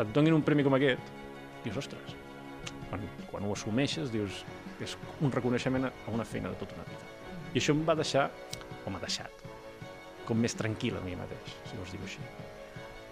[0.00, 1.12] et donin un premi com aquest,
[1.64, 2.16] dius, ostres,
[2.90, 4.42] quan, quan ho assumeixes, dius,
[4.82, 7.06] és un reconeixement a una feina de tota una vida.
[7.52, 8.28] I això em va deixar,
[8.86, 9.44] o m'ha deixat,
[10.26, 12.24] com més tranquil a mi mateix, si us diu així.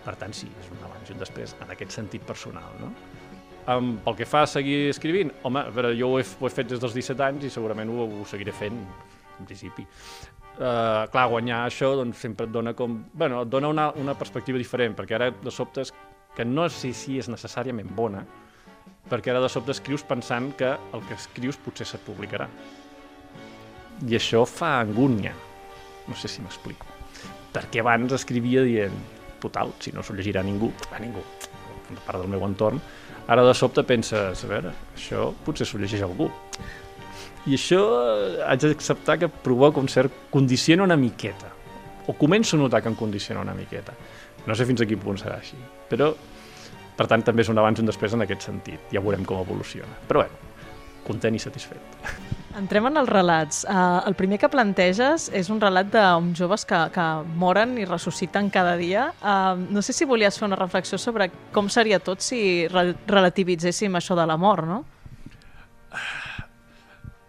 [0.05, 2.93] Per tant, sí, és un abans i un després, en aquest sentit personal, no?
[3.69, 6.53] Um, pel que fa a seguir escrivint, home, a veure, jo ho he, ho he
[6.53, 8.79] fet des dels 17 anys i segurament ho, ho seguiré fent,
[9.37, 9.85] en principi.
[10.59, 12.97] Uh, clar, guanyar això doncs, sempre et dona com...
[13.13, 15.93] Bueno, et dona una, una perspectiva diferent, perquè ara de sobte és
[16.35, 18.25] que no sé si és necessàriament bona,
[19.11, 22.49] perquè ara de sobte escrius pensant que el que escrius potser se't publicarà.
[24.09, 25.35] I això fa angúnia.
[26.09, 26.89] No sé si m'explico.
[27.53, 28.97] Perquè abans escrivia dient,
[29.43, 31.21] total, si no s'ho llegirà ningú, a ningú,
[31.93, 32.81] a part del meu entorn,
[33.29, 36.31] Ara de sobte penses, a veure, això potser s'ho llegeix algú.
[37.49, 40.15] I això eh, haig d'acceptar que provoca un cert...
[40.33, 41.53] condiciona una miqueta.
[42.09, 43.93] O començo a notar que em condiciona una miqueta.
[44.49, 45.61] No sé fins a quin punt serà així.
[45.91, 46.09] Però,
[46.97, 48.89] per tant, també és un abans i un després en aquest sentit.
[48.97, 50.01] Ja veurem com evoluciona.
[50.09, 50.57] Però bé,
[51.09, 51.99] content i satisfet.
[52.59, 53.63] Entrem en els relats.
[53.69, 57.07] Uh, el primer que planteges és un relat d'uns joves que, que
[57.39, 59.09] moren i ressusciten cada dia.
[59.23, 62.41] Uh, no sé si volies fer una reflexió sobre com seria tot si
[62.73, 64.81] re relativitzéssim això de la mort, no?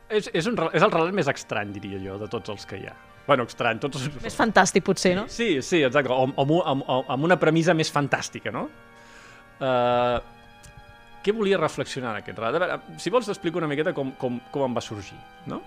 [0.09, 2.89] És, és, un, és el relat més estrany, diria jo, de tots els que hi
[2.89, 2.95] ha.
[3.27, 4.09] Bueno, estrany, tots els...
[4.23, 5.27] Més fantàstic, potser, no?
[5.29, 6.55] Sí, sí, exacte, o, o, amb,
[6.89, 8.65] amb, amb una premissa més fantàstica, no?
[9.59, 10.17] Uh,
[11.23, 12.55] què volia reflexionar en aquest relat?
[12.55, 15.17] A veure, si vols t'explico una miqueta com, com, com em va sorgir,
[15.51, 15.61] no?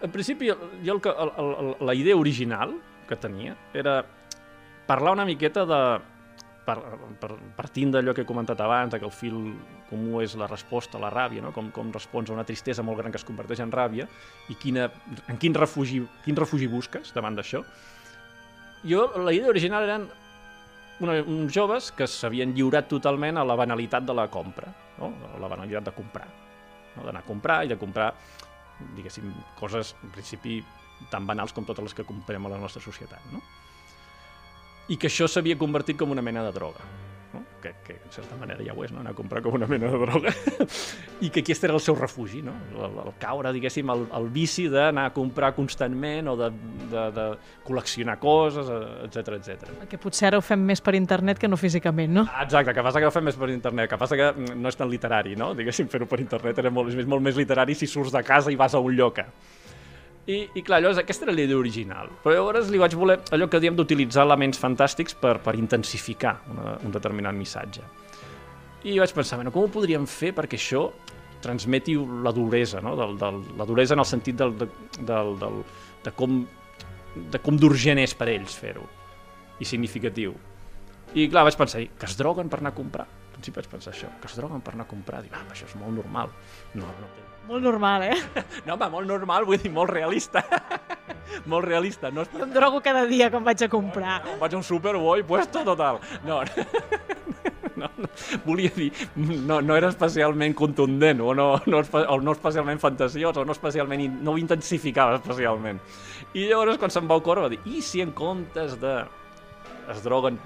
[0.00, 2.72] En principi, jo el que, el, el, la idea original
[3.08, 4.00] que tenia era
[4.86, 5.82] parlar una miqueta de...
[6.60, 6.76] Per,
[7.18, 9.38] per, partint d'allò que he comentat abans, que el fil
[9.88, 11.50] comú és la resposta a la ràbia, no?
[11.56, 14.06] com, com respons a una tristesa molt gran que es converteix en ràbia,
[14.52, 14.86] i quina,
[15.26, 17.64] en quin refugi, quin refugi busques davant d'això.
[18.86, 20.06] Jo, la idea original eren
[21.00, 25.12] una, uns joves que s'havien lliurat totalment a la banalitat de la compra, no?
[25.34, 26.28] a la banalitat de comprar,
[26.96, 27.06] no?
[27.06, 28.12] d'anar a comprar i de comprar,
[28.96, 30.60] diguéssim, coses, en principi,
[31.10, 33.32] tan banals com totes les que comprem a la nostra societat.
[33.32, 33.40] No?
[34.90, 36.84] I que això s'havia convertit com una mena de droga.
[37.32, 37.44] No?
[37.62, 39.04] Que, que, en certa manera, ja ho és, no?
[39.04, 40.32] anar a comprar com una mena de droga.
[41.24, 42.56] I que aquest era el seu refugi, no?
[42.74, 46.48] el, el caure, diguéssim, al, al vici d'anar a comprar constantment o de,
[46.90, 47.26] de, de
[47.68, 48.70] col·leccionar coses,
[49.06, 49.70] etc etc.
[49.90, 52.26] Que potser ara ho fem més per internet que no físicament, no?
[52.42, 54.90] Exacte, que passa que ho fem més per internet, que passa que no és tan
[54.90, 55.52] literari, no?
[55.54, 58.58] Diguéssim, fer-ho per internet era molt, és molt més literari si surts de casa i
[58.58, 59.22] vas a un lloc.
[60.28, 63.60] I, i clar, llavors aquesta era l'idea original, però llavors li vaig voler allò que
[63.62, 67.86] diem d'utilitzar elements fantàstics per, per intensificar una, un determinat missatge.
[68.84, 70.86] I vaig pensar, bueno, com ho podríem fer perquè això
[71.40, 72.94] transmeti la duresa, no?
[72.98, 74.68] del, del, la duresa en el sentit del, de,
[75.00, 75.62] del, del,
[76.04, 76.42] de com
[77.14, 78.84] de com d'urgent és per ells fer-ho
[79.60, 80.34] i significatiu.
[81.14, 83.06] I clar, vaig pensar, que es droguen per anar a comprar.
[83.40, 85.22] Principi vaig pensar això, que es droguen per anar a comprar.
[85.24, 86.28] Dic, ah, això és molt normal.
[86.76, 87.06] No, no.
[87.48, 88.18] Molt normal, eh?
[88.66, 90.42] No, home, molt normal, vull dir, molt realista.
[91.52, 92.10] molt realista.
[92.12, 94.18] No és Jo em drogo cada dia quan vaig a comprar.
[94.42, 96.02] vaig a un súper, voy puesto total.
[96.28, 96.42] No,
[97.80, 98.12] no, no,
[98.44, 103.48] volia dir, no, no era especialment contundent, o no, no, o no especialment fantasiós, o
[103.48, 105.80] no especialment, no ho intensificava especialment.
[106.36, 108.98] I llavors, quan se'm va ocórrer, va dir, i si en comptes de
[109.90, 110.36] es droguen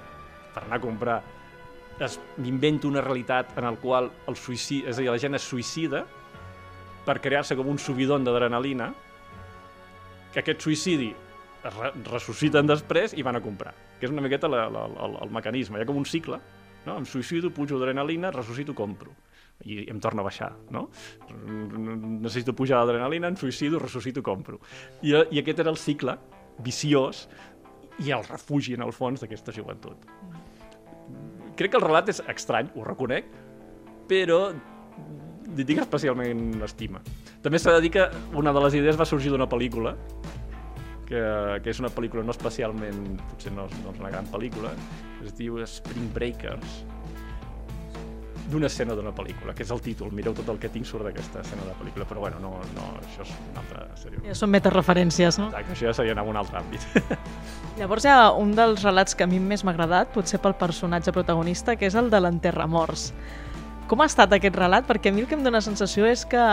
[0.55, 1.23] per anar a comprar,
[2.37, 6.03] m'invento una realitat en el qual el suïcidi, és a dir, la gent es suïcida
[7.05, 8.91] per crear-se com un subidon d'adrenalina,
[10.33, 11.13] que aquest suïcidi
[11.65, 13.73] es re ressusciten després i van a comprar.
[13.99, 15.79] Que és una miqueta la, la, el, el mecanisme.
[15.79, 16.41] Hi ha com un cicle.
[16.85, 16.99] No?
[16.99, 19.15] Em suïcido, pujo adrenalina, ressuscito, compro.
[19.65, 20.89] I em torna a baixar, no?
[21.31, 24.59] Necessito pujar l'adrenalina, em suïcido, ressuscito, compro.
[25.01, 26.17] I, I aquest era el cicle
[26.65, 27.25] viciós
[28.03, 30.05] i el refugi, en el fons, d'aquesta joventut.
[31.55, 33.29] Crec que el relat és estrany, ho reconec,
[34.09, 34.49] però
[35.55, 37.01] li tinc especialment estima.
[37.43, 39.95] També s'ha de dir que una de les idees va sorgir d'una pel·lícula,
[41.05, 41.21] que,
[41.61, 44.73] que és una pel·lícula no especialment, potser no, no és una gran pel·lícula,
[45.23, 46.81] es diu Spring Breakers,
[48.51, 50.11] d'una escena d'una pel·lícula, que és el títol.
[50.15, 52.89] Mireu tot el que tinc surt d'aquesta escena de la pel·lícula, però bueno, no, no,
[53.01, 54.21] això és una altra sèrie.
[54.27, 55.49] Ja són metareferències, no?
[55.51, 56.85] Exacte, això ja seria anar a un altre àmbit.
[57.79, 61.13] Llavors hi ha un dels relats que a mi més m'ha agradat, potser pel personatge
[61.15, 63.09] protagonista, que és el de l'enterramorts.
[63.89, 64.85] Com ha estat aquest relat?
[64.89, 66.45] Perquè a mi el que em dóna sensació és que...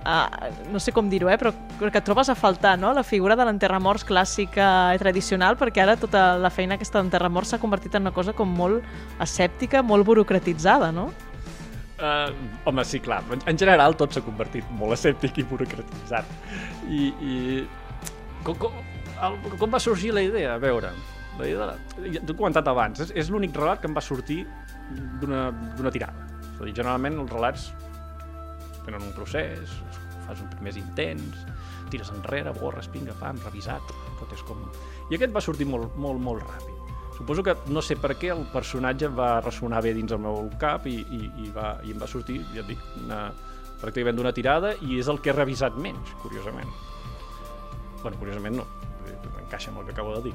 [0.00, 1.52] Uh, no sé com dir-ho, eh, però
[1.92, 2.94] que trobes a faltar no?
[2.96, 7.58] la figura de l'enterramorts clàssica i tradicional, perquè ara tota la feina aquesta d'enterramorts s'ha
[7.60, 8.80] convertit en una cosa com molt
[9.20, 11.10] escèptica, molt burocratitzada, no?
[12.00, 12.32] Uh,
[12.64, 13.20] home, sí, clar.
[13.28, 16.32] En, en general tot s'ha convertit molt escèptic i burocratitzat.
[16.88, 17.34] I, i
[18.46, 18.80] com, com,
[19.20, 20.54] el, com va sorgir la idea?
[20.56, 20.94] A veure,
[21.36, 21.76] la idea de la...
[22.24, 24.46] T'ho he comentat abans, és, és l'únic relat que em va sortir
[25.20, 26.24] d'una tirada.
[26.54, 27.68] És a dir, generalment els relats
[28.90, 29.72] tenen un procés,
[30.26, 31.46] fas uns primers intents,
[31.90, 34.60] tires enrere, borres, pinga, pam, revisat, tot és com...
[35.10, 36.76] I aquest va sortir molt, molt, molt ràpid.
[37.20, 40.86] Suposo que no sé per què el personatge va ressonar bé dins el meu cap
[40.88, 43.26] i, i, i, va, i em va sortir, ja et dic, una,
[43.80, 46.70] pràcticament d'una tirada i és el que he revisat menys, curiosament.
[48.02, 48.64] bueno, curiosament no,
[49.42, 50.34] encaixa amb el que acabo de dir.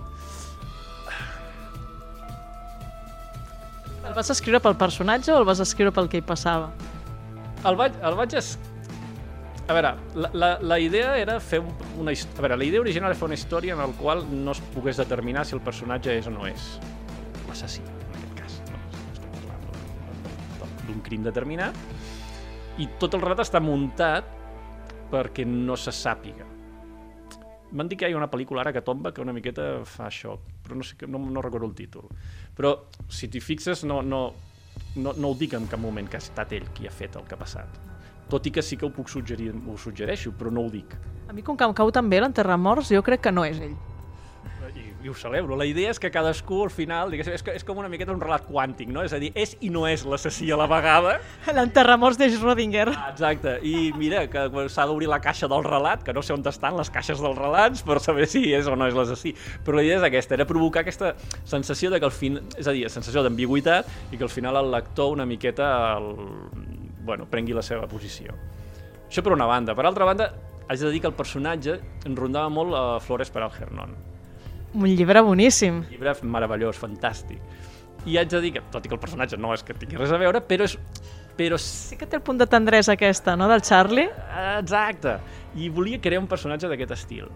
[4.06, 6.70] El vas escriure pel personatge o el vas escriure pel que hi passava?
[7.65, 8.56] El vaig, el vaig es...
[9.65, 12.13] A veure, la, la, la idea era fer un, una.
[12.13, 14.99] A veure, la idea original era fer una història en la qual no es pogués
[15.01, 16.67] determinar si el personatge és o no és
[17.47, 18.60] l'assassí, en aquest cas.
[18.69, 18.78] No?
[20.86, 21.73] D'un crim determinat
[22.78, 24.30] i tot el relat està muntat
[25.10, 26.45] perquè no se sàpiga.
[27.75, 30.36] M'han dit que hi ha una pel·lícula ara que tomba que una miqueta fa això,
[30.63, 32.06] però no, sé, no, no recordo el títol.
[32.56, 32.75] Però
[33.10, 34.34] si t'hi fixes no, no,
[34.95, 37.25] no, no ho dic en cap moment que ha estat ell qui ha fet el
[37.27, 37.81] que ha passat.
[38.29, 40.95] Tot i que sí que ho puc suggerir, ho suggereixo, però no ho dic.
[41.29, 43.75] A mi, com que em cau tan bé l'enterramorts, jo crec que no és ell.
[45.06, 45.56] I, ho celebro.
[45.56, 48.48] La idea és que cadascú al final, diguéssim, és, és com una miqueta un relat
[48.50, 49.04] quàntic, no?
[49.06, 51.20] És a dir, és i no és l'assassí a la vegada.
[51.54, 52.88] L'enterramorts de Schrödinger.
[52.96, 53.60] Ah, Exacte.
[53.62, 56.89] I mira, que s'ha d'obrir la caixa del relat, que no sé on estan les
[56.94, 59.36] caixes dels relats per saber si és o no és l'assassí.
[59.65, 61.13] Però la idea és aquesta, era provocar aquesta
[61.44, 64.74] sensació de que al fin, és a dir, sensació d'ambigüitat i que al final el
[64.74, 66.12] lector una miqueta el,
[67.06, 68.34] bueno, prengui la seva posició.
[69.06, 69.78] Això per una banda.
[69.78, 70.32] Per altra banda,
[70.68, 71.78] haig de dir que el personatge
[72.10, 74.14] em rondava molt a Flores per Algernon.
[74.75, 75.83] Un llibre boníssim.
[75.89, 77.39] llibre meravellós, fantàstic.
[78.05, 80.13] I haig de dir que, tot i que el personatge no és que tingui res
[80.13, 80.77] a veure, però és...
[81.35, 84.07] Però sí, que té el punt de tendresa aquesta, no?, del Charlie.
[84.59, 85.17] exacte.
[85.59, 87.27] I volia crear un personatge d'aquest estil.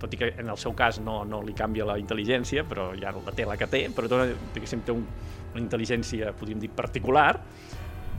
[0.00, 3.12] Tot i que en el seu cas no, no li canvia la intel·ligència, però ja
[3.12, 5.04] la té la que té, però té diguéssim, té un,
[5.52, 7.34] una intel·ligència, podríem dir, particular,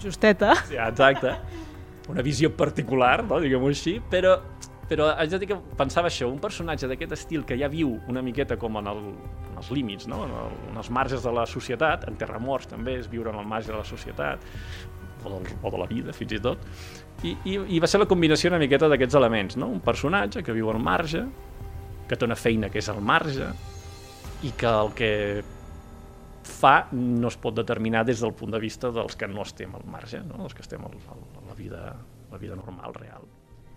[0.02, 0.56] Justeta.
[0.68, 1.36] Sí, exacte.
[2.10, 3.40] Una visió particular, no?
[3.42, 4.36] diguem-ho així, però,
[4.90, 8.22] però haig de dir que pensava això, un personatge d'aquest estil que ja viu una
[8.26, 9.02] miqueta com en, el,
[9.50, 10.24] en els límits, no?
[10.28, 13.50] en, el, en els marges de la societat, en Terramorts també és viure en el
[13.50, 14.46] marge de la societat,
[15.24, 16.62] o, del, o de la vida, fins i tot,
[17.24, 19.72] i, i, i va ser la combinació una miqueta d'aquests elements, no?
[19.74, 21.26] un personatge que viu al marge,
[22.06, 23.50] que té una feina que és al marge,
[24.46, 25.12] i que el que
[26.46, 29.88] fa no es pot determinar des del punt de vista dels que no estem al
[29.90, 30.44] marge, no?
[30.44, 30.92] dels que estem a
[31.48, 31.88] la vida,
[32.32, 33.26] la vida normal, real.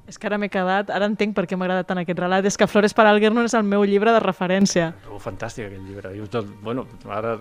[0.08, 2.56] És que ara m'he quedat, ara entenc per què m'ha agradat tant aquest relat, és
[2.56, 4.86] que Flores per Algernon és el meu llibre de referència.
[5.04, 6.14] Trobo fantàstic aquell llibre.
[6.16, 7.34] I tot, bueno, ara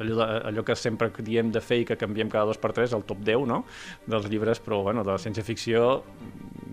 [0.00, 3.04] allò, allò que sempre diem de fer i que canviem cada dos per tres, el
[3.04, 3.60] top 10 no?
[4.08, 6.00] dels llibres, però bueno, de la ciència-ficció,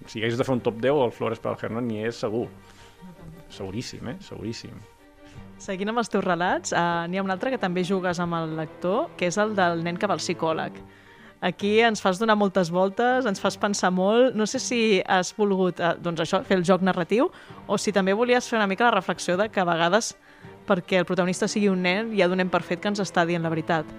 [0.08, 2.46] si hagués de fer un top 10, el Flores per Algernon n'hi és segur.
[3.52, 4.16] Seguríssim, eh?
[4.24, 4.80] Seguríssim.
[5.62, 8.56] Seguint amb els teus relats, eh, n'hi ha un altre que també jugues amb el
[8.56, 10.80] lector, que és el del nen que va al psicòleg.
[11.42, 14.36] Aquí ens fas donar moltes voltes, ens fas pensar molt.
[14.38, 17.32] No sé si has volgut eh, doncs això, fer el joc narratiu
[17.66, 20.14] o si també volies fer una mica la reflexió de que a vegades
[20.70, 23.50] perquè el protagonista sigui un nen ja donem per fet que ens està dient la
[23.50, 23.90] veritat.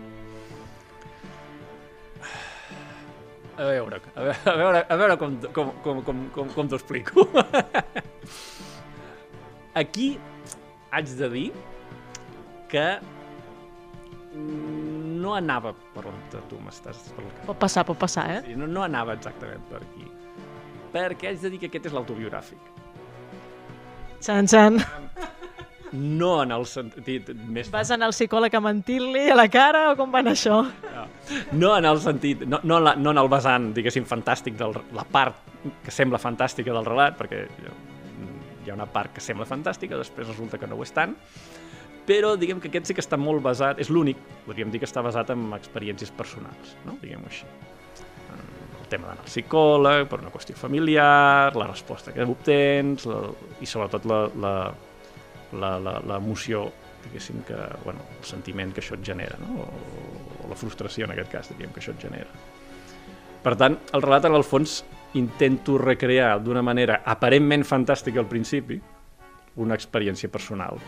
[3.59, 6.79] A veure, a veure, a veure, a veure com, com, com, com, com, com t'ho
[6.79, 7.27] explico.
[9.83, 10.15] Aquí
[10.95, 11.49] haig de dir
[12.71, 12.87] que
[14.35, 16.19] no anava per on
[16.49, 17.11] tu m'estàs...
[17.19, 18.41] on- Pot passar, pot passar, eh?
[18.47, 20.07] Sí, no, no anava exactament per aquí.
[20.93, 22.71] Perquè haig de dir que aquest és l'autobiogràfic.
[24.23, 24.81] Xan, xan.
[25.93, 27.69] No en el sentit més...
[27.73, 30.63] Vas anar al psicòleg a mentir-li a la cara o com va anar això?
[31.53, 34.71] No en el sentit, no, no, en la, no en el vessant, diguéssim, fantàstic, de
[34.97, 35.37] la part
[35.85, 37.43] que sembla fantàstica del relat, perquè
[38.65, 41.13] hi ha una part que sembla fantàstica, després resulta que no ho és tant,
[42.07, 45.03] però diguem que aquest sí que està molt basat, és l'únic, podríem dir que està
[45.05, 46.97] basat en experiències personals, no?
[47.03, 47.47] diguem-ho així.
[48.81, 53.21] El tema d'anar al psicòleg, per una qüestió familiar, la resposta que obtens, la,
[53.63, 54.09] i sobretot
[55.55, 56.65] l'emoció,
[57.07, 59.63] diguéssim que, bueno, el sentiment que això et genera, no?
[59.63, 59.69] o,
[60.43, 62.43] o la frustració en aquest cas, diríem, que això et genera.
[63.43, 64.83] Per tant, el relat en el fons
[65.19, 68.79] intento recrear d'una manera aparentment fantàstica al principi
[69.63, 70.79] una experiència personal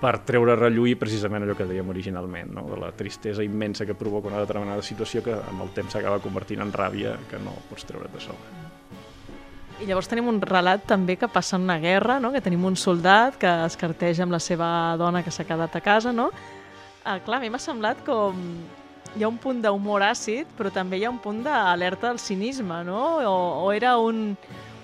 [0.00, 2.64] per treure relluir precisament allò que dèiem originalment, no?
[2.70, 6.64] de la tristesa immensa que provoca una determinada situació que amb el temps s'acaba convertint
[6.64, 8.60] en ràbia que no pots treure de sobre.
[9.80, 12.32] I llavors tenim un relat també que passa en una guerra, no?
[12.32, 14.68] que tenim un soldat que es carteja amb la seva
[15.00, 16.30] dona que s'ha quedat a casa, no?
[17.04, 18.40] Ah, clar, a mi m'ha semblat com...
[19.16, 22.84] Hi ha un punt d'humor àcid, però també hi ha un punt d'alerta al cinisme,
[22.86, 23.00] no?
[23.26, 24.36] O, o era un...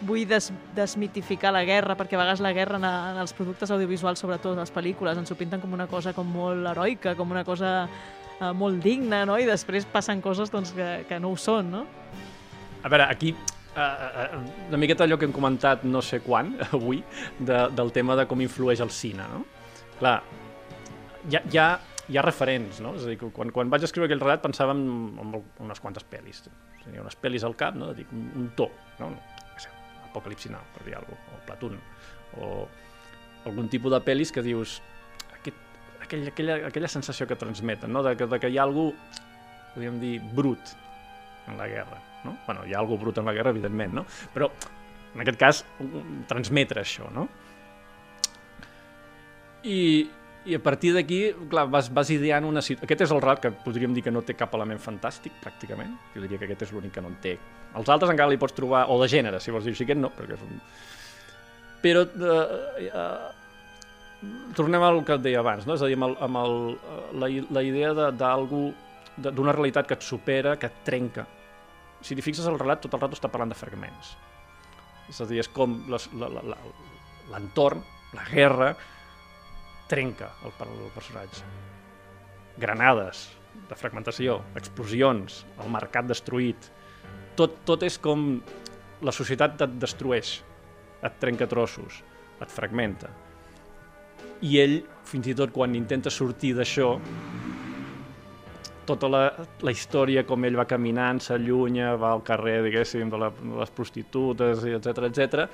[0.04, 4.20] Vull des, desmitificar la guerra, perquè a vegades la guerra en, en els productes audiovisuals,
[4.20, 7.72] sobretot les pel·lícules, ens ho pinten com una cosa com molt heroica, com una cosa
[7.87, 9.38] eh, molt digna, no?
[9.40, 11.85] I després passen coses doncs, que, que no ho són, no?
[12.85, 17.00] A veure, aquí uh, uh, una miqueta allò que hem comentat no sé quan, avui,
[17.38, 19.44] de, del tema de com influeix el cine, no?
[19.96, 20.18] Clar,
[21.30, 21.70] hi ha, hi ha,
[22.06, 22.94] hi ha referents, no?
[23.00, 24.85] És a dir, quan, quan vaig escriure aquell relat pensava en,
[25.22, 26.44] en unes quantes pel·lis.
[26.85, 27.94] Tenia unes pel·lis al cap, no?
[27.96, 28.68] Dic, un, un to,
[29.01, 29.14] no?
[30.17, 31.79] Apocalipsi Now, per dir alguna cosa, o Platoon,
[32.41, 32.51] o
[33.47, 34.81] algun tipus de pel·lis que dius
[35.37, 35.61] aquest,
[36.03, 38.03] aquell, aquella, aquella sensació que transmeten, no?
[38.03, 38.89] de, que, de que hi ha algú,
[39.75, 40.75] podríem dir, brut
[41.47, 42.01] en la guerra.
[42.25, 42.37] No?
[42.47, 44.07] Bueno, hi ha algú brut en la guerra, evidentment, no?
[44.35, 44.51] però
[45.14, 45.64] en aquest cas
[46.29, 47.11] transmetre això.
[47.14, 47.29] No?
[49.67, 49.79] I,
[50.47, 51.20] I a partir d'aquí,
[51.51, 52.86] clar, vas, vas ideant una situació...
[52.86, 55.97] Aquest és el relat que podríem dir que no té cap element fantàstic, pràcticament.
[56.14, 57.32] Jo diria que aquest és l'únic que no en té.
[57.76, 58.84] Els altres encara li pots trobar...
[58.94, 60.61] O de gènere, si vols dir així, aquest no, perquè és un...
[61.82, 62.05] Però...
[62.07, 65.74] Eh, eh, tornem al que et deia abans, no?
[65.76, 68.62] És a dir, amb, el, amb el, eh, la, la idea de- d'algú,
[69.26, 71.26] d'una realitat que et supera, que et trenca.
[72.07, 74.14] Si t'hi fixes, el relat tot el rato està parlant de fragments.
[75.11, 76.59] És a dir, és com les- la- la-
[77.34, 77.82] l'entorn,
[78.14, 78.70] la, la guerra,
[79.91, 81.45] trenca el, per- el personatge.
[82.59, 83.26] Granades,
[83.68, 86.70] de fragmentació, explosions, el mercat destruït.
[87.37, 88.26] Tot, tot és com
[89.05, 90.39] la societat et destrueix,
[91.05, 92.01] et trenca trossos,
[92.41, 93.11] et fragmenta.
[94.45, 94.78] I ell,
[95.09, 96.95] fins i tot quan intenta sortir d'això,
[98.87, 99.22] tota la,
[99.66, 103.72] la història, com ell va caminant, s'allunya, va al carrer, diguéssim, de, la, de les
[103.74, 105.49] prostitutes, etc etc,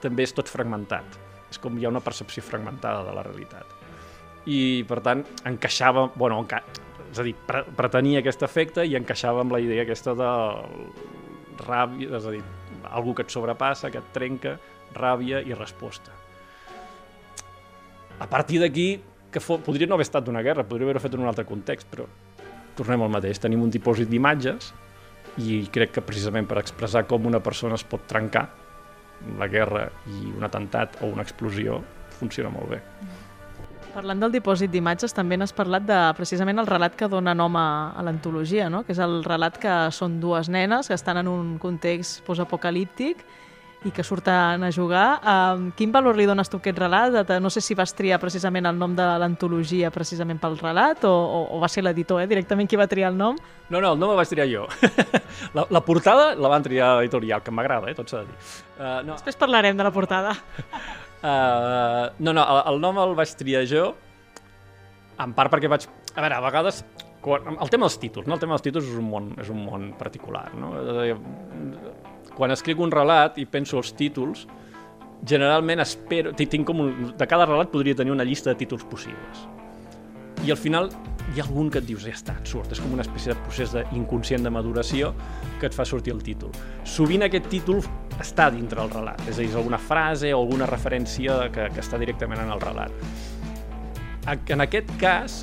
[0.00, 1.18] també és tot fragmentat.
[1.48, 3.76] És com hi ha una percepció fragmentada de la realitat.
[4.48, 6.08] I, per tant, encaixava...
[6.16, 6.62] Bueno, enca
[7.08, 10.30] és a dir, pre pretenia aquest efecte i encaixava amb la idea aquesta de
[11.64, 12.42] ràbia, és a dir,
[12.88, 14.56] algú que et sobrepassa, que et trenca,
[14.96, 16.12] ràbia i resposta.
[18.18, 18.88] A partir d'aquí,
[19.32, 21.88] que fo, podria no haver estat d'una guerra, podria haver-ho fet en un altre context,
[21.90, 22.06] però
[22.78, 23.40] tornem al mateix.
[23.42, 24.72] Tenim un dipòsit d'imatges
[25.44, 28.48] i crec que precisament per expressar com una persona es pot trencar
[29.38, 31.80] la guerra i un atemptat o una explosió
[32.18, 32.82] funciona molt bé.
[33.94, 37.68] Parlant del dipòsit d'imatges, també n'has parlat de precisament el relat que dona nom a,
[37.96, 38.84] a l'antologia, no?
[38.86, 43.24] que és el relat que són dues nenes que estan en un context postapocalíptic
[43.86, 45.20] i que surten a jugar.
[45.22, 47.30] Um, quin valor li dones tu a aquest relat?
[47.38, 51.44] No sé si vas triar precisament el nom de l'antologia precisament pel relat o, o,
[51.54, 53.38] o va ser l'editor eh, directament qui va triar el nom?
[53.70, 54.66] No, no, el nom el vaig triar jo.
[55.56, 58.38] la, la portada la van triar l'editorial, que m'agrada, eh, tot s'ha de dir.
[58.78, 60.34] Uh, no, Després parlarem de la portada.
[61.22, 63.92] Uh, no, no, el, el nom el vaig triar jo,
[65.22, 65.86] en part perquè vaig...
[66.16, 66.82] A veure, a vegades...
[67.28, 68.36] El tema dels títols, no?
[68.38, 70.70] El tema dels títols és un món, és un món particular, no?
[72.38, 74.46] Quan escric un relat i penso els títols,
[75.26, 76.32] generalment espero...
[76.38, 79.44] ti- Tinc com un, de cada relat podria tenir una llista de títols possibles.
[80.46, 80.86] I al final
[81.34, 82.70] hi ha algun que et dius, ja està, et surt.
[82.72, 85.10] És com una espècie de procés inconscient de maduració
[85.58, 86.54] que et fa sortir el títol.
[86.86, 87.82] Sovint aquest títol
[88.22, 91.82] està dintre el relat, és a dir, és alguna frase o alguna referència que, que
[91.82, 92.94] està directament en el relat.
[94.54, 95.40] En aquest cas,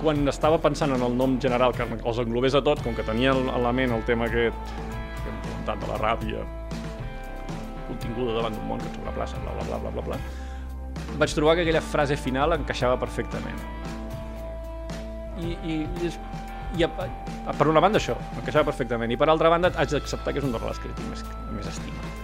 [0.00, 3.34] quan estava pensant en el nom general que els englobés a tots, com que tenia
[3.34, 4.72] a la ment el tema aquest
[5.70, 6.44] comentat de la ràbia
[7.90, 11.56] continguda davant d'un món que et sobreplaça, bla, bla, bla, bla, bla, bla, vaig trobar
[11.56, 13.58] que aquella frase final encaixava perfectament.
[15.40, 16.10] I, i, i,
[16.78, 16.90] i a,
[17.48, 20.46] a, per una banda això, encaixava perfectament, i per altra banda haig d'acceptar que és
[20.46, 21.24] un dels relats que tinc més,
[21.56, 22.14] més estima.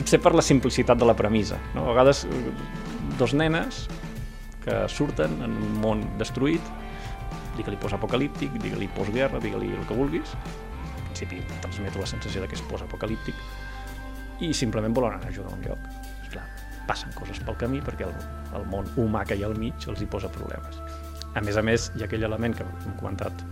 [0.00, 1.60] Potser per la simplicitat de la premissa.
[1.76, 1.84] No?
[1.84, 2.54] A vegades, eh,
[3.20, 3.84] dos nenes
[4.64, 6.74] que surten en un món destruït,
[7.58, 10.34] digue-li post-apocalíptic, digue-li postguerra, digue-li el que vulguis,
[11.20, 13.34] principi transmeto la sensació de que és post-apocalíptic,
[14.40, 15.88] i simplement volen anar a jugar a un lloc.
[16.24, 16.46] Esclar,
[16.88, 18.14] passen coses pel camí perquè el,
[18.56, 20.80] el món humà que hi ha al mig els hi posa problemes.
[21.34, 23.44] A més a més, hi ha aquell element que hem comentat,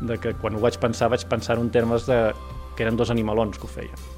[0.00, 2.32] de que quan ho vaig pensar, vaig pensar en termes de
[2.76, 4.08] que eren dos animalons que ho feien.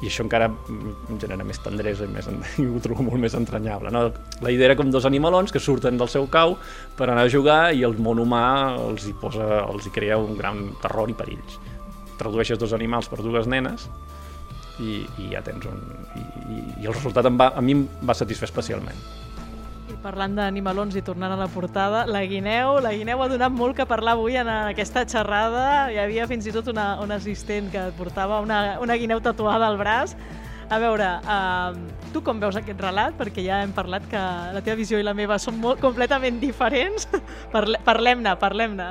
[0.00, 2.28] I això encara em genera més tendresa i, més,
[2.62, 3.90] i ho trobo molt més entranyable.
[3.92, 4.06] No?
[4.40, 6.56] La idea era com dos animalons que surten del seu cau
[6.96, 8.44] per anar a jugar i el món humà
[8.78, 11.58] els hi, posa, els hi crea un gran terror i perills.
[12.20, 13.88] Tradueixes dos animals per dues nenes
[14.80, 15.80] i, i ja tens un...
[16.16, 18.98] I, i, i el resultat em va, a mi em va satisfer especialment.
[19.90, 23.76] I parlant d'animalons i tornant a la portada, la guineu, la guineu ha donat molt
[23.78, 25.64] que parlar avui en aquesta xerrada.
[25.90, 29.80] Hi havia fins i tot una, una assistent que portava una, una guineu tatuada al
[29.80, 30.14] braç.
[30.70, 31.74] A veure, uh,
[32.14, 33.16] tu com veus aquest relat?
[33.18, 34.20] Perquè ja hem parlat que
[34.54, 37.08] la teva visió i la meva són molt completament diferents.
[37.54, 38.86] Parle Parlem-ne, parlem-ne.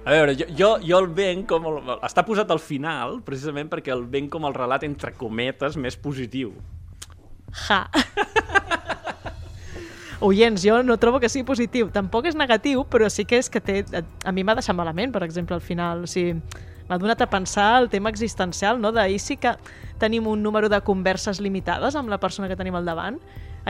[0.00, 1.68] A veure, jo, jo, jo el venc com...
[1.70, 5.94] El, està posat al final, precisament perquè el venc com el relat, entre cometes, més
[5.94, 6.50] positiu.
[7.68, 7.84] Ja.
[10.26, 11.92] Oients, jo no trobo que sigui positiu.
[11.94, 13.84] Tampoc és negatiu, però sí que és que té...
[14.26, 16.02] A mi m'ha deixat malament, per exemple, al final.
[16.04, 16.34] O sigui,
[16.90, 18.90] m'ha donat a pensar el tema existencial, no?
[18.90, 19.54] D'ahir sí que
[20.02, 23.20] tenim un número de converses limitades amb la persona que tenim al davant.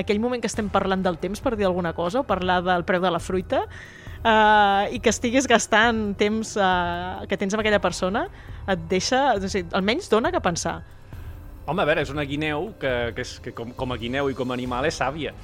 [0.01, 3.03] Aquell moment que estem parlant del temps per dir alguna cosa o parlar del preu
[3.03, 8.25] de la fruita uh, i que estiguis gastant temps uh, que tens amb aquella persona
[8.71, 9.35] et deixa...
[9.37, 10.79] O sigui, almenys dona que pensar.
[11.67, 14.39] Home, a veure, és una guineu que, que, és, que com, com a guineu i
[14.39, 15.35] com a animal és sàvia.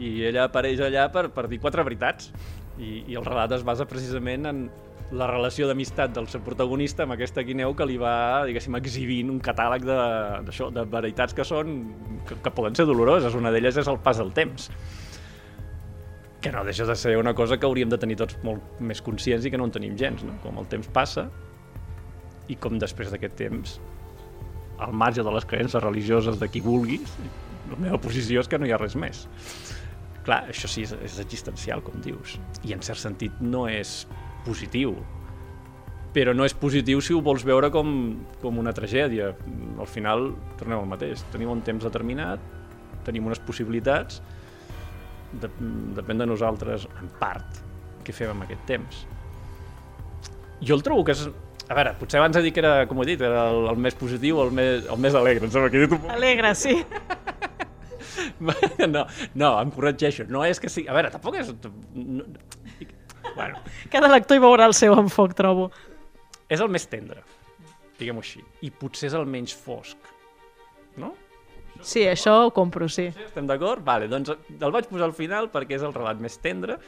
[0.00, 2.32] I ella apareix allà per, per dir quatre veritats.
[2.78, 4.66] I, I el relat es basa precisament en
[5.14, 9.38] la relació d'amistat del seu protagonista amb aquesta guineu que li va, diguéssim, exhibint un
[9.42, 9.98] catàleg de,
[10.48, 11.76] d'això, de veritats que són,
[12.26, 13.36] que, que poden ser doloroses.
[13.38, 14.70] Una d'elles és el pas del temps.
[16.46, 19.42] que no deixa de ser una cosa que hauríem de tenir tots molt més conscients
[19.46, 20.36] i que no en tenim gens, no?
[20.44, 21.24] Com el temps passa
[22.46, 23.80] i com després d'aquest temps,
[24.78, 27.16] al marge de les creences religioses de qui vulguis,
[27.72, 29.24] la meva posició és que no hi ha res més.
[30.26, 34.04] Clar, això sí, és, és existencial, com dius, i en cert sentit no és
[34.46, 34.94] positiu,
[36.16, 37.90] però no és positiu si ho vols veure com,
[38.40, 39.34] com una tragèdia.
[39.76, 42.40] Al final, tornem al mateix, tenim un temps determinat,
[43.04, 44.22] tenim unes possibilitats,
[45.42, 45.50] de,
[45.98, 47.60] depèn de nosaltres, en part,
[48.06, 49.02] què fem amb aquest temps.
[50.64, 51.26] Jo el trobo que és...
[51.66, 53.96] A veure, potser abans he dit que era, com he dit, era el, el més
[53.98, 56.10] positiu, el més, el més alegre, em sembla que he dit un...
[56.14, 56.78] Alegre, sí.
[58.36, 60.26] No, no, em corregeixo.
[60.28, 60.84] No és que sí...
[60.88, 61.52] A veure, tampoc és...
[61.96, 62.24] No...
[63.36, 63.60] Bueno,
[63.92, 65.70] Cada lector hi veurà el seu enfoc, trobo.
[66.48, 67.22] és el més tendre,
[67.98, 68.42] diguem-ho així.
[68.62, 69.96] I potser és el menys fosc.
[70.96, 71.12] No?
[71.84, 73.10] Sí, això ho compro, sí.
[73.26, 73.82] Estem d'acord?
[73.84, 76.78] Vale, doncs el vaig posar al final perquè és el relat més tendre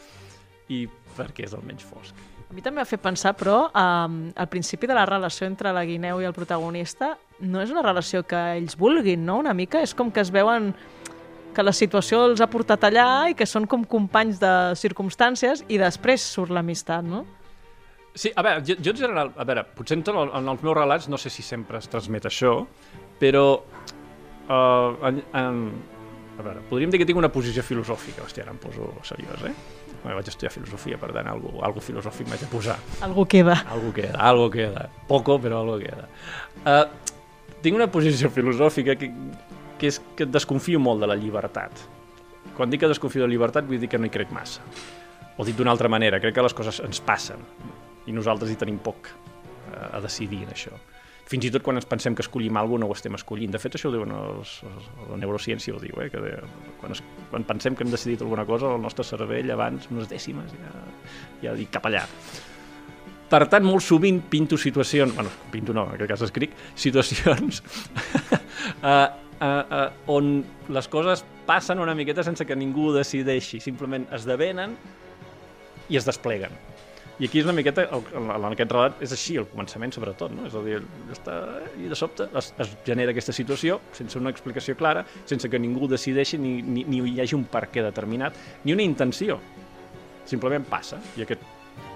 [0.72, 0.86] i
[1.18, 2.16] perquè és el menys fosc.
[2.48, 5.82] A mi també m'ha fet pensar, però, um, al principi de la relació entre la
[5.84, 7.10] guineu i el protagonista
[7.44, 9.36] no és una relació que ells vulguin, no?
[9.42, 10.70] Una mica és com que es veuen
[11.58, 15.80] que la situació els ha portat allà i que són com companys de circumstàncies i
[15.82, 17.24] després surt l'amistat, no?
[18.18, 20.76] Sí, a veure, jo, jo en general, a veure, potser en, el- en els meus
[20.78, 22.52] relats no sé si sempre es transmet això,
[23.20, 25.58] però uh, en, en,
[26.38, 29.52] a veure, podríem dir que tinc una posició filosòfica, hòstia, ara em poso seriós, eh?
[29.98, 32.76] Bé, vaig estudiar filosofia, per tant, algo, algo filosòfic m'haig de posar.
[33.02, 33.56] Algú queda.
[33.74, 34.84] Algo queda, algo queda.
[35.10, 36.06] Poco, però algo queda.
[36.62, 36.84] Uh,
[37.64, 39.10] tinc una posició filosòfica que,
[39.78, 41.84] que és que desconfio molt de la llibertat.
[42.56, 44.64] Quan dic que desconfio de la llibertat vull dir que no hi crec massa.
[45.38, 47.44] O dit d'una altra manera, crec que les coses ens passen
[48.08, 50.74] i nosaltres hi tenim poc eh, a decidir en això.
[51.28, 53.52] Fins i tot quan ens pensem que escollim alguna no ho estem escollint.
[53.52, 56.08] De fet, això ho diuen els, els, la neurociència, ho diu, eh?
[56.08, 56.30] que de,
[56.80, 60.54] quan, es, quan pensem que hem decidit alguna cosa, el nostre cervell abans, unes dècimes,
[60.56, 60.86] ja,
[61.44, 62.06] ja dic cap allà.
[63.28, 67.60] Per tant, molt sovint pinto situacions, bueno, pinto no, en aquest cas escric, situacions
[68.80, 69.10] uh,
[69.40, 70.38] uh, uh, on
[70.74, 74.76] les coses passen una miqueta sense que ningú ho decideixi, simplement esdevenen
[75.88, 76.52] i es despleguen.
[77.18, 80.30] I aquí és una miqueta, el, el, en aquest relat és així, al començament sobretot,
[80.30, 80.44] no?
[80.46, 80.76] És a dir,
[81.10, 81.38] està,
[81.74, 85.88] i de sobte es, es genera aquesta situació sense una explicació clara, sense que ningú
[85.90, 89.40] decideixi ni, ni, ni hi hagi un per què determinat, ni una intenció.
[90.30, 91.42] Simplement passa, i aquest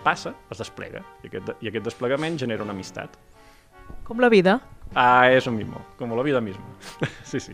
[0.02, 3.14] passa, es desplega, i aquest, i aquest desplegament genera una amistat.
[4.08, 4.58] Com la vida.
[4.94, 6.64] Ah, eso mismo, como la vida misma.
[7.24, 7.52] sí, sí.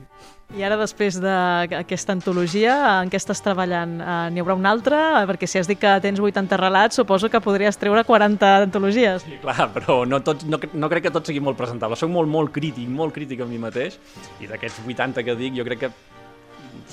[0.56, 2.72] I ara, després d'aquesta antologia,
[3.02, 3.98] en què estàs treballant?
[4.00, 5.00] Uh, N'hi haurà una altra?
[5.28, 9.26] Perquè si has dit que tens 80 relats, suposo que podries treure 40 antologies.
[9.26, 12.00] Sí, clar, però no, tots, no, no crec que tot sigui molt presentable.
[12.00, 14.00] Soc molt, molt crític, molt crític amb mi mateix,
[14.40, 15.92] i d'aquests 80 que dic, jo crec que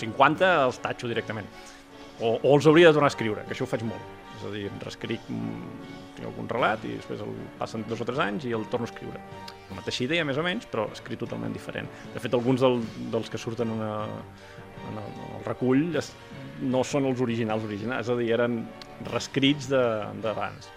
[0.03, 1.47] 50 els tatxo directament.
[2.19, 4.03] O, o els hauria de tornar a escriure, que això ho faig molt.
[4.35, 8.19] És a dir, reescric, mm, tinc algun relat i després el passen dos o tres
[8.19, 9.23] anys i el torno a escriure.
[9.69, 11.87] La mateixa idea, més o menys, però escrit totalment diferent.
[12.13, 16.11] De fet, alguns del, dels que surten en, una, en, el, en el recull es,
[16.61, 18.59] no són els originals originals, és a dir, eren
[19.09, 20.69] reescrits de- d'abans.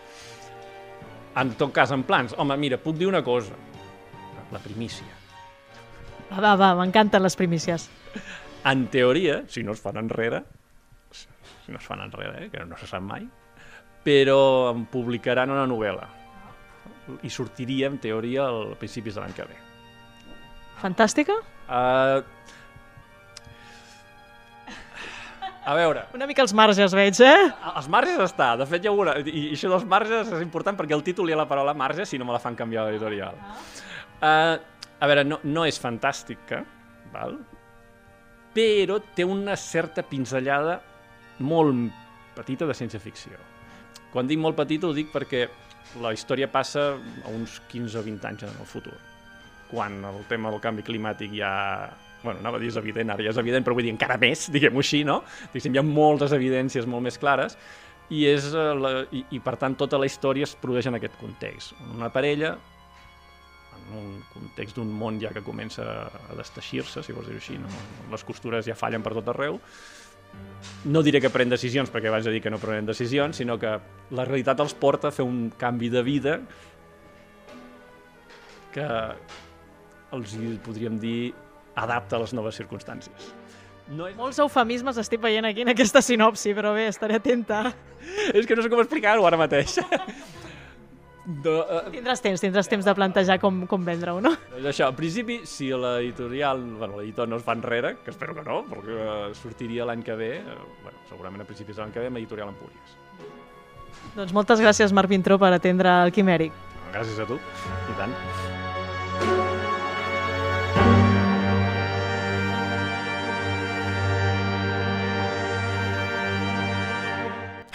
[1.38, 3.54] En tot cas, en plans, home, mira, puc dir una cosa.
[4.50, 5.06] La primícia.
[6.32, 7.90] Va, va, va, m'encanten les primícies.
[8.66, 10.42] En teoria, si no es fan enrere,
[11.12, 13.28] si no es fan enrere, eh, que no se sap mai,
[14.04, 16.08] però em publicaran una novel·la.
[17.24, 19.60] I sortiria, en teoria, al principis de l'any que ve.
[20.82, 21.38] Fantàstica?
[21.68, 22.24] Uh...
[25.68, 27.48] A veure, Una mica els marges, veig, eh?
[27.76, 30.78] els marges està, de fet hi ha una, i, i això dels marges és important
[30.78, 33.36] perquè el títol ha la paraula marge si no me la fan canviar l'editorial.
[34.16, 34.56] Uh,
[34.96, 36.62] a veure, no, no és fantàstica,
[37.12, 37.36] val?
[38.56, 40.80] però té una certa pinzellada
[41.44, 41.92] molt
[42.34, 43.36] petita de ciència-ficció.
[44.12, 45.44] Quan dic molt petita ho dic perquè
[46.02, 48.94] la història passa a uns 15 o 20 anys en el futur,
[49.70, 51.52] quan el tema del canvi climàtic ja
[52.22, 54.48] bueno, anava a dir és evident, ara ja és evident, però vull dir encara més,
[54.54, 55.20] diguem-ho així, no?
[55.52, 57.56] Diguéssim, hi ha moltes evidències molt més clares
[58.10, 61.18] i, és, eh, la, i, i per tant tota la història es produeix en aquest
[61.20, 61.76] context.
[61.94, 62.56] Una parella,
[63.78, 67.70] en un context d'un món ja que comença a desteixir-se, si vols dir-ho així, no?
[68.12, 69.60] les costures ja fallen per tot arreu,
[70.84, 73.74] no diré que pren decisions, perquè abans de dir que no prenen decisions, sinó que
[74.14, 76.38] la realitat els porta a fer un canvi de vida
[78.72, 78.86] que
[80.14, 81.32] els hi podríem dir
[81.78, 83.30] adapta a les noves circumstàncies.
[83.88, 84.16] No és...
[84.18, 87.68] Molts eufemismes estic veient aquí en aquesta sinopsi, però bé, estaré atenta.
[88.34, 89.78] És que no sé com explicar-ho ara mateix.
[91.28, 94.30] De, uh, Tindràs temps, tindràs temps de plantejar com, com vendre-ho, no?
[94.48, 98.46] doncs això, en principi, si l'editorial, bueno, l'editor no es fa enrere, que espero que
[98.46, 100.56] no, perquè uh, sortiria l'any que ve, uh,
[100.86, 102.96] bueno, segurament a principis de l'any que ve, amb editorial Empúries.
[104.16, 106.56] Doncs moltes gràcies, Marc Vintró, per atendre el Quimèric.
[106.96, 108.16] Gràcies a tu, i tant.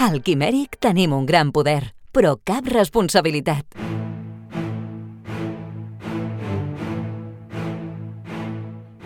[0.03, 3.65] Al Quimèric tenim un gran poder, però cap responsabilitat.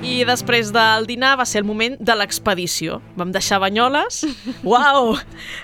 [0.07, 2.99] I després del dinar va ser el moment de l'expedició.
[3.17, 4.21] Vam deixar Banyoles.
[4.63, 5.15] Uau!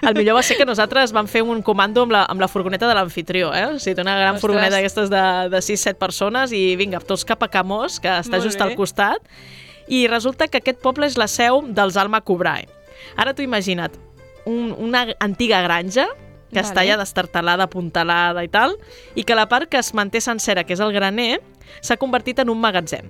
[0.01, 2.89] El millor va ser que nosaltres vam fer un comando amb la, amb la furgoneta
[2.89, 3.67] de l'anfitrió, eh?
[3.69, 4.41] O sigui, té una gran Ostres.
[4.43, 5.23] furgoneta d'aquestes de,
[5.53, 8.65] de 6-7 persones i vinga, tots cap a Camós, que està Molt just bé.
[8.65, 9.31] al costat.
[9.87, 12.65] I resulta que aquest poble és la seu dels Alma Cobrae.
[13.15, 13.95] Ara t'ho imagina't,
[14.49, 16.09] un, una antiga granja
[16.53, 16.69] que Vale.
[16.71, 18.77] està ja destartalada, apuntalada i tal,
[19.15, 21.41] i que la part que es manté sencera, que és el graner,
[21.81, 23.09] s'ha convertit en un magatzem.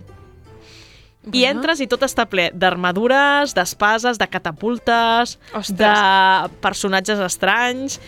[1.23, 1.59] I Bueno.
[1.61, 5.77] entres i tot està ple d'armadures, d'espases, de catapultes, Ostres.
[5.77, 7.99] de personatges estranys...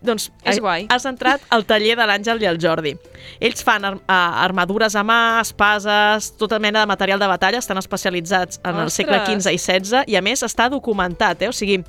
[0.00, 0.84] Doncs És guai.
[0.94, 2.92] has entrat al taller de l'Àngel i el Jordi.
[3.42, 3.96] Ells fan ar
[4.44, 9.18] armadures a mà, espases, tota mena de material de batalla, estan especialitzats en el segle
[9.18, 9.42] Ostres.
[9.42, 11.48] XV i XVI, i a més està documentat, eh?
[11.50, 11.80] o sigui,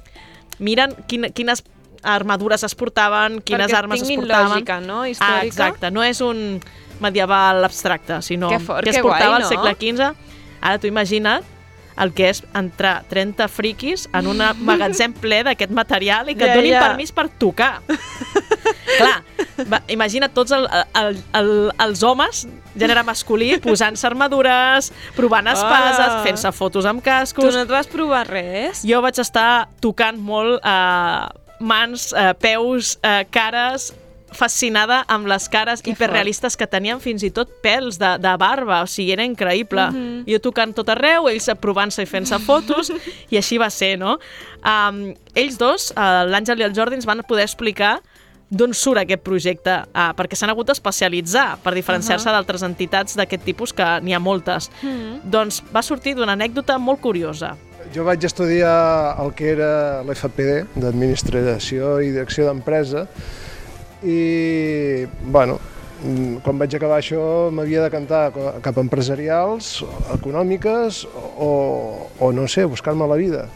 [0.58, 1.62] miren quin, quines
[2.04, 4.52] armadures es portaven, quines Perquè armes es tinguin portaven.
[4.52, 5.02] lògica, no?
[5.04, 5.46] Ah, Històrica.
[5.46, 6.60] exacte, no és un
[7.00, 9.78] medieval abstracte, sinó Que fort, que es que portava guai, al segle no?
[9.80, 10.16] XV.
[10.62, 11.44] Ara t'ho imagina't
[12.00, 16.50] el que és entrar 30 friquis en un magatzem ple d'aquest material i que et
[16.52, 16.82] Ja, donin ja.
[16.88, 17.82] permís per tocar.
[19.00, 19.24] Clar,
[19.70, 20.66] va, imagina't tots el,
[20.98, 21.52] el, el,
[21.86, 22.46] els homes,
[22.80, 26.24] gènere masculí, posant-se armadures, provant espases, Hola.
[26.26, 27.54] fent-se fotos amb Tu cascos.
[27.56, 28.82] no et vas provar res?
[28.88, 31.28] Jo vaig estar tocant molt eh,
[31.60, 33.94] mans, eh, peus, eh, cares,
[34.36, 38.84] fascinada amb les cares Que hiperrealistes que tenien fins i tot pèls de, de barba,
[38.86, 39.90] o sigui, era increïble.
[40.30, 42.92] Jo tocant tot arreu, ells provant-se i fent-se fotos,
[43.34, 44.18] i així va ser, no?
[44.62, 48.00] Um, ells dos, uh, l'Àngel i el Jordi, ens van poder explicar
[48.50, 53.74] d'on surt aquest projecte, uh, perquè s'han hagut d'especialitzar per diferenciar-se d'altres entitats d'aquest tipus,
[53.74, 54.72] que n'hi ha moltes.
[55.26, 57.56] Doncs va sortir d'una anècdota molt curiosa.
[57.90, 59.70] Jo vaig estudiar el que era
[60.06, 63.08] l'FPD, d'Administració i Direcció d'Empresa,
[64.06, 65.56] i, bueno,
[66.46, 68.22] quan vaig acabar això m'havia de cantar
[68.62, 69.72] cap a empresarials,
[70.20, 71.02] econòmiques,
[71.42, 71.50] o,
[72.22, 73.48] o no sé, buscar-me la vida.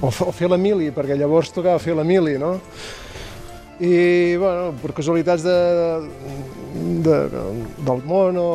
[0.00, 2.54] O, o fer la mili, perquè llavors tocava fer la mili, no?
[3.76, 3.92] I,
[4.40, 5.60] bueno, per casualitats de,
[7.04, 7.20] de,
[7.84, 8.50] del món, o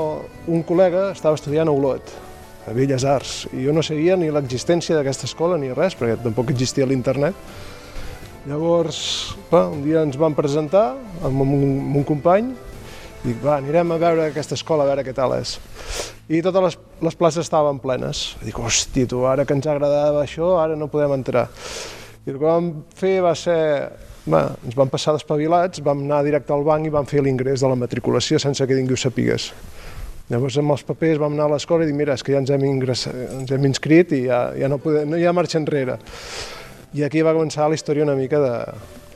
[0.49, 2.09] un col·lega estava estudiant a Olot,
[2.67, 6.51] a Belles Arts, i jo no sabia ni l'existència d'aquesta escola ni res, perquè tampoc
[6.53, 7.37] existia l'internet.
[8.49, 8.99] Llavors,
[9.51, 10.91] va, un dia ens vam presentar
[11.25, 12.51] amb un, amb un company,
[13.21, 15.59] dic, va, anirem a veure aquesta escola, a veure què tal és.
[16.31, 18.31] I totes les, les places estaven plenes.
[18.41, 21.49] Dic, hosti, tu, ara que ens agradava això, ara no podem entrar.
[22.25, 23.59] I el que vam fer va ser...
[24.21, 27.69] Va, ens vam passar despavilats, vam anar directe al banc i vam fer l'ingrés de
[27.71, 29.47] la matriculació sense que ningú sapigués.
[30.31, 32.51] Llavors amb els papers vam anar a l'escola i dic, mira, és que ja ens
[32.53, 35.97] hem, ingressat, ens hem inscrit i ja, ja no, podem, no hi ha marxa enrere.
[36.95, 38.53] I aquí va començar la història una mica de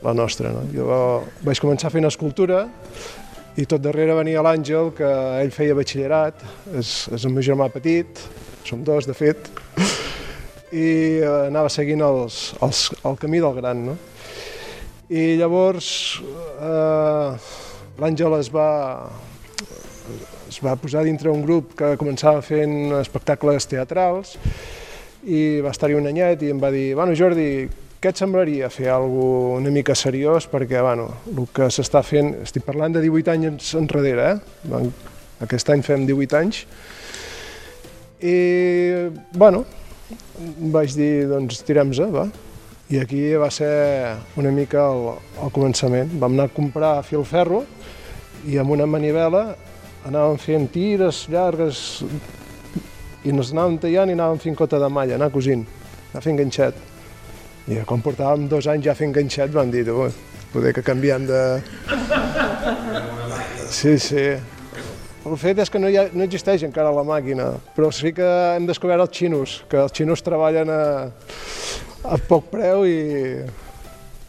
[0.04, 0.52] la nostra.
[0.52, 0.66] No?
[0.74, 0.98] Jo
[1.46, 2.66] vaig començar fent escultura
[3.56, 5.08] i tot darrere venia l'Àngel, que
[5.40, 6.42] ell feia batxillerat,
[6.76, 8.20] és, és el meu germà petit,
[8.68, 9.48] som dos, de fet,
[10.76, 10.88] i
[11.22, 13.86] eh, anava seguint els, els, el camí del gran.
[13.88, 13.96] No?
[15.08, 15.88] I llavors
[16.20, 17.48] eh,
[18.02, 18.68] l'Àngel es va,
[20.48, 24.36] es va posar dintre un grup que començava fent espectacles teatrals
[25.26, 27.66] i va estar-hi un anyet i em va dir, bueno Jordi,
[28.00, 32.62] què et semblaria fer alguna una mica seriós perquè, bueno, el que s'està fent, estic
[32.66, 34.82] parlant de 18 anys enrere, eh?
[35.42, 36.60] Aquest any fem 18 anys.
[38.20, 38.36] I,
[39.34, 39.64] bueno,
[40.72, 42.28] vaig dir, doncs tirem-se, va.
[42.92, 43.72] I aquí va ser
[44.38, 45.08] una mica el,
[45.42, 46.12] el començament.
[46.20, 47.64] Vam anar a comprar filferro
[48.46, 49.42] i amb una manivela
[50.06, 51.80] anàvem fent tires llargues
[53.26, 55.64] i ens anàvem tallant i anàvem fent cota de malla, anar cosint,
[56.12, 56.78] anar fent ganxet.
[57.66, 59.82] I quan portàvem dos anys ja fent ganxet vam dir,
[60.52, 61.40] poder que canviem de...
[63.66, 64.28] Sí, sí.
[65.26, 68.26] El fet és que no, hi ha, no existeix encara la màquina, però sí que
[68.54, 70.82] hem descobert els xinos, que els xinos treballen a,
[72.06, 73.00] a poc preu i,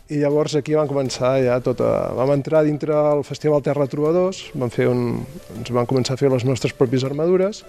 [0.09, 1.87] i llavors aquí vam començar ja tota...
[2.15, 5.19] Vam entrar dintre el Festival Terra Trobadors, vam fer un,
[5.57, 7.63] ens van començar a fer les nostres pròpies armadures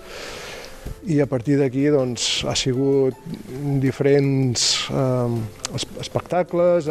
[1.10, 3.16] i a partir d'aquí doncs, ha sigut
[3.82, 6.86] diferents eh, es- espectacles.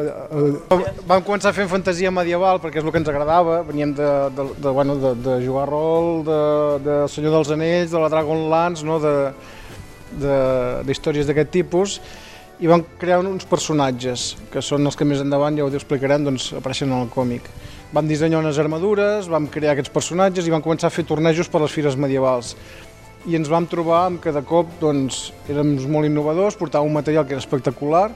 [1.07, 4.69] Vam començar fent fantasia medieval perquè és el que ens agradava, veníem de, de, de,
[4.75, 6.41] bueno, de, de jugar rol, de,
[6.85, 8.99] de Senyor dels Anells, de la Dragonlance, no?
[9.01, 9.15] de,
[10.87, 11.97] d'històries d'aquest tipus,
[12.59, 16.49] i vam crear uns personatges, que són els que més endavant, ja ho explicarem, doncs
[16.57, 17.45] apareixen en el còmic.
[17.93, 21.61] Vam dissenyar unes armadures, vam crear aquests personatges i vam començar a fer tornejos per
[21.61, 22.55] les fires medievals.
[23.27, 27.27] I ens vam trobar amb que de cop doncs, érem molt innovadors, portàvem un material
[27.27, 28.09] que era espectacular,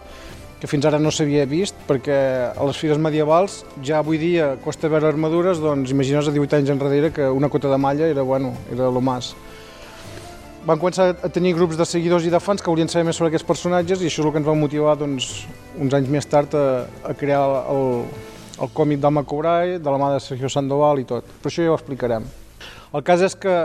[0.61, 2.17] que fins ara no s'havia vist, perquè
[2.53, 6.73] a les fires medievals ja avui dia costa veure armadures, doncs imaginaos a 18 anys
[6.73, 9.35] enrere que una cota de malla era, bueno, era lo más.
[10.61, 13.31] Van començar a tenir grups de seguidors i de fans que volien saber més sobre
[13.31, 15.29] aquests personatges i això és el que ens va motivar doncs,
[15.81, 16.65] uns anys més tard a,
[17.09, 17.41] a crear
[17.73, 18.03] el,
[18.61, 21.25] el còmic d'Alma Cobrai, de la mà de Sergio Sandoval i tot.
[21.41, 22.29] Però això ja ho explicarem.
[22.93, 23.55] El cas és que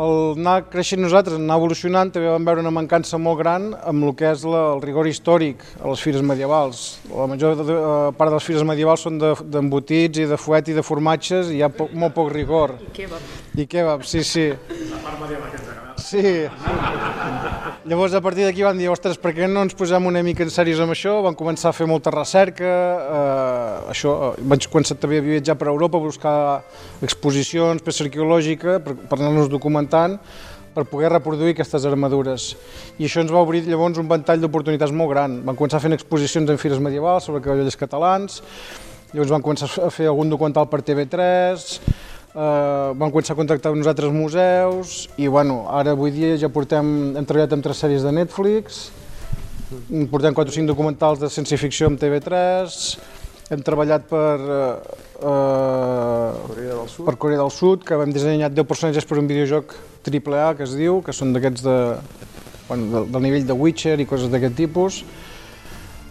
[0.00, 4.14] el anar creixent nosaltres, anar evolucionant, també vam veure una mancança molt gran amb el
[4.18, 6.84] que és la, el rigor històric a les fires medievals.
[7.14, 7.78] La major de, de,
[8.18, 11.54] part de les fires medievals són de- d'embotits de, i de fuet i de formatges
[11.54, 12.74] i hi ha po, molt poc rigor.
[12.82, 13.34] I kebab.
[13.62, 14.48] I kebab, sí, sí.
[14.50, 15.69] La part medieval que agrada.
[16.00, 16.48] Sí.
[17.88, 20.50] Llavors, a partir d'aquí vam dir, ostres, per què no ens posem una mica en
[20.52, 21.14] serios amb això?
[21.24, 25.68] Vam començar a fer molta recerca, eh, això, eh, vaig començar també a viatjar per
[25.68, 26.62] Europa, a buscar
[27.02, 30.18] exposicions, peça arqueològica, per, per anar-nos documentant,
[30.74, 32.54] per poder reproduir aquestes armadures.
[32.98, 35.40] I això ens va obrir llavors un ventall d'oportunitats molt gran.
[35.44, 38.42] Vam començar fent exposicions en fires medievals sobre cavallers catalans,
[39.12, 41.80] llavors vam començar a fer algun documental per TV3,
[42.34, 47.14] eh, vam començar a contactar amb nosaltres museus i bueno, ara avui dia ja portem,
[47.16, 48.90] hem treballat amb tres sèries de Netflix,
[50.10, 52.76] portem 4 o 5 documentals de ciència-ficció amb TV3,
[53.50, 54.74] hem treballat per, eh,
[55.20, 57.06] eh, Corea del Sud.
[57.06, 59.74] per Corea del Sud, que hem dissenyat 10 personatges per un videojoc
[60.06, 61.96] AAA, que es diu, que són d'aquests de,
[62.68, 65.04] bueno, del, del nivell de Witcher i coses d'aquest tipus.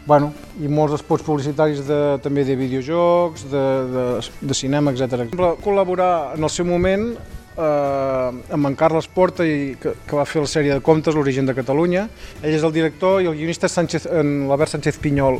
[0.09, 4.05] Bueno, i molts spots publicitaris de, també de videojocs, de, de,
[4.41, 5.27] de cinema, etc.
[5.61, 10.41] Col·laborar en el seu moment eh, amb en Carles Porta, i, que, que va fer
[10.41, 12.07] la sèrie de contes L'origen de Catalunya.
[12.41, 15.37] Ell és el director i el guionista és Sánchez, en l'Albert Sánchez Pinyol.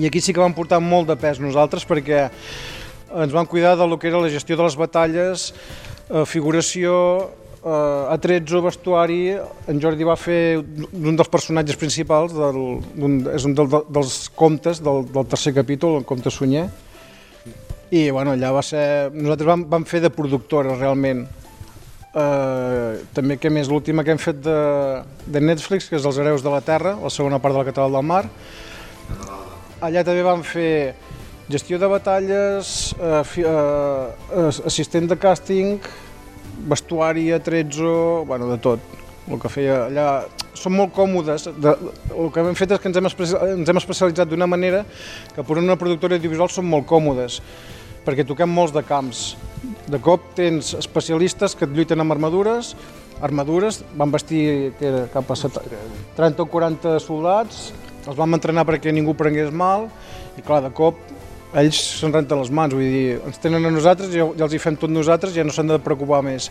[0.00, 2.24] I aquí sí que vam portar molt de pes nosaltres perquè
[3.20, 5.50] ens vam cuidar de lo que era la gestió de les batalles,
[6.08, 6.96] eh, figuració,
[7.64, 9.34] eh, atrezzo, vestuari.
[9.68, 12.60] En Jordi va fer un dels personatges principals, del,
[12.94, 16.68] d'un, és un del, dels contes del, del tercer capítol, el conte Sunyer.
[17.90, 19.10] I bueno, allà va ser...
[19.16, 21.26] Nosaltres vam, vam fer de productores realment.
[22.18, 24.58] Eh, també que més l'última que hem fet de,
[25.26, 27.94] de Netflix, que és Els hereus de la Terra, la segona part de la Catedral
[27.96, 28.24] del Mar.
[29.80, 30.94] Allà també vam fer
[31.48, 35.78] gestió de batalles, eh, fi, ass- assistent de càsting,
[36.68, 38.80] vestuari, atrezzo, bueno, de tot.
[39.28, 40.08] El que feia allà...
[40.58, 41.44] Són molt còmodes.
[41.62, 41.72] De,
[42.16, 44.80] el que hem fet és que ens hem, ens hem especialitzat d'una manera
[45.36, 47.36] que per una productora audiovisual són molt còmodes,
[48.06, 49.20] perquè toquem molts de camps.
[49.86, 52.72] De cop tens especialistes que et lluiten amb armadures,
[53.22, 55.60] armadures, van vestir que era cap a set-
[56.16, 57.68] 30 o 40 soldats,
[58.08, 59.86] els vam entrenar perquè ningú prengués mal,
[60.38, 60.98] i clar, de cop
[61.56, 64.60] ells se'n renten les mans, vull dir, ens tenen a nosaltres, ja, ja els hi
[64.62, 66.50] fem tot nosaltres, ja no s'han de preocupar més.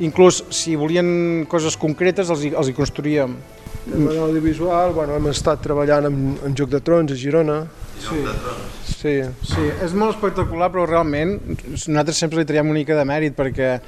[0.00, 3.36] Inclús si volien coses concretes els hi, els hi construíem.
[3.90, 7.62] En l'audiovisual, bueno, hem estat treballant amb, amb Joc de Trons a Girona.
[8.00, 8.24] Sí.
[9.00, 9.14] Sí,
[9.48, 13.78] Sí, és molt espectacular, però realment nosaltres sempre li traiem una mica de mèrit perquè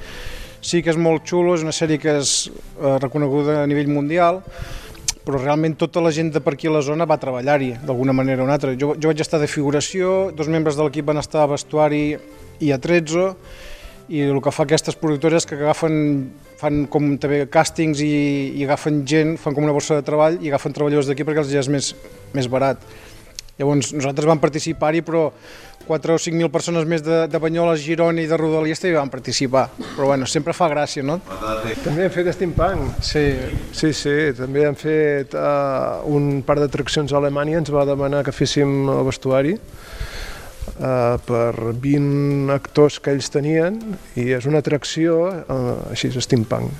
[0.63, 4.41] sí que és molt xulo, és una sèrie que és eh, reconeguda a nivell mundial,
[5.23, 8.43] però realment tota la gent de per aquí a la zona va treballar-hi d'alguna manera
[8.43, 8.73] o una altra.
[8.75, 12.17] Jo, jo vaig estar de figuració, dos membres de l'equip van estar a vestuari
[12.59, 13.33] i a trezzo,
[14.11, 15.95] i el que fa aquestes productores que agafen
[16.59, 18.13] fan com també càstings i,
[18.59, 21.51] i agafen gent, fan com una borsa de treball i agafen treballadors d'aquí perquè els
[21.51, 21.89] ja és més,
[22.35, 22.83] més barat.
[23.59, 25.27] Llavors nosaltres vam participar-hi, però
[25.87, 29.65] 4 o 5.000 persones més de, de Banyoles, Girona i de Rodalies també van participar.
[29.95, 31.19] Però bueno, sempre fa gràcia, no?
[31.83, 32.99] també hem fet steampunk.
[33.03, 33.25] Sí,
[33.73, 38.31] Sí, sí, també hem fet uh, un par d'atraccions a Alemanya, ens va demanar que
[38.35, 43.79] féssim el vestuari uh, per 20 actors que ells tenien
[44.19, 46.71] i és una atracció uh, així, steampunk.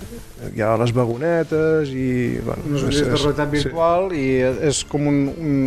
[0.54, 2.40] Hi ha les vagonetes i...
[2.44, 4.28] Bueno, uns és- vídeos de és- realitat virtual i
[4.72, 5.20] és com un,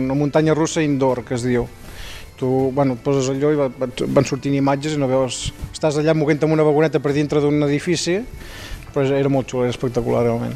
[0.06, 1.66] una muntanya russa indoor, que es diu.
[2.36, 5.52] Tu, bueno, poses allò i va- va- van sortint imatges i no veus...
[5.72, 8.18] Estàs allà moguent amb una vagoneta per dintre d'un edifici,
[8.92, 10.52] però era molt xulo, era espectacular realment.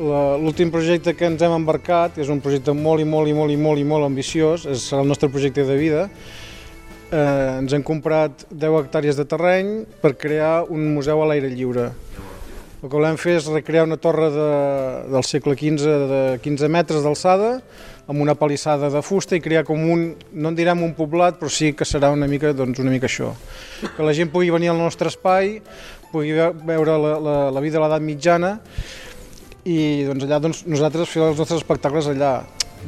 [0.00, 3.52] L'últim projecte que ens hem embarcat, que és un projecte molt i molt i molt
[3.54, 6.06] i molt i molt ambiciós, és, serà el nostre projecte de vida,
[7.12, 9.72] eh, ens hem comprat 10 hectàrees de terreny
[10.02, 11.90] per crear un museu a l'aire lliure.
[12.80, 14.50] El que volem fer és recrear una torre de,
[15.12, 17.58] del segle XV de 15 metres d'alçada,
[18.10, 20.00] amb una palissada de fusta i crear com un,
[20.34, 23.30] no en direm un poblat, però sí que serà una mica, doncs, una mica això.
[23.94, 25.60] Que la gent pugui venir al nostre espai,
[26.10, 28.56] pugui ve- veure la, la, la vida de l'edat mitjana
[29.68, 32.32] i doncs, allà doncs, nosaltres fer els nostres espectacles allà.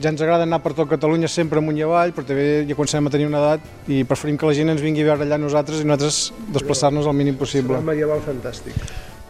[0.01, 3.07] Ja ens agrada anar per tot Catalunya sempre amunt i avall, però també ja comencem
[3.07, 5.83] a tenir una edat i preferim que la gent ens vingui a veure allà nosaltres
[5.83, 6.21] i nosaltres
[6.55, 7.77] desplaçar-nos el mínim possible.
[7.77, 8.79] Serà medieval fantàstic.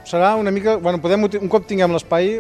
[0.06, 0.76] Serà una mica...
[0.78, 2.36] Bueno, podem, un cop tinguem l'espai,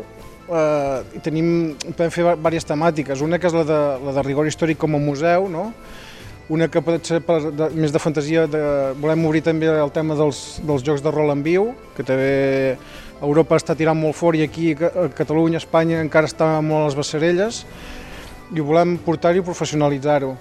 [0.52, 3.24] eh, tenim, podem fer diverses temàtiques.
[3.24, 5.70] Una que és la de, la de rigor històric com a museu, no?
[6.52, 8.60] Una que pot ser per, de, més de fantasia, de,
[9.00, 12.76] volem obrir també el tema dels, dels jocs de rol en viu, que també
[13.22, 16.98] Europa està tirant molt fort i aquí a Catalunya, Espanya, encara està molt a les
[16.98, 17.62] bassarelles
[18.52, 20.34] i ho volem portar-hi i professionalitzar-ho.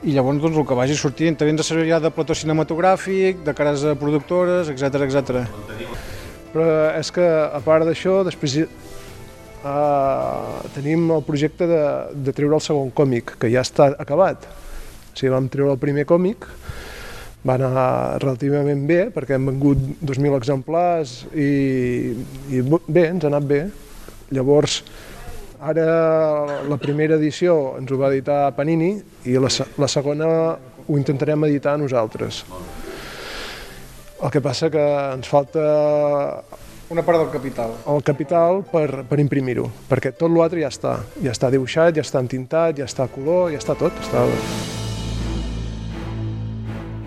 [0.00, 3.84] I llavors doncs, el que vagi sortint també ens servirà de plató cinematogràfic, de cares
[3.84, 5.42] a productores, etc etc.
[6.50, 6.66] Però
[6.98, 8.58] és que, a part d'això, després
[9.64, 11.82] uh, tenim el projecte de,
[12.14, 14.46] de treure el segon còmic, que ja està acabat.
[15.10, 16.46] O sigui, vam treure el primer còmic,
[17.46, 17.84] va anar
[18.20, 21.50] relativament bé, perquè hem vengut 2.000 exemplars i,
[22.52, 23.62] i bé, ens ha anat bé.
[24.36, 24.80] Llavors,
[25.60, 25.86] ara
[26.68, 28.94] la primera edició ens ho va editar Panini
[29.28, 29.50] i la,
[29.80, 30.28] la segona
[30.86, 32.44] ho intentarem editar nosaltres.
[34.20, 34.84] El que passa que
[35.14, 35.64] ens falta
[36.90, 37.70] Una part del capital.
[37.86, 42.18] el capital per, per imprimir-ho, perquè tot l'altre ja està, ja està dibuixat, ja està
[42.18, 43.94] entintat, ja està a color, ja està tot.
[44.02, 44.26] Està...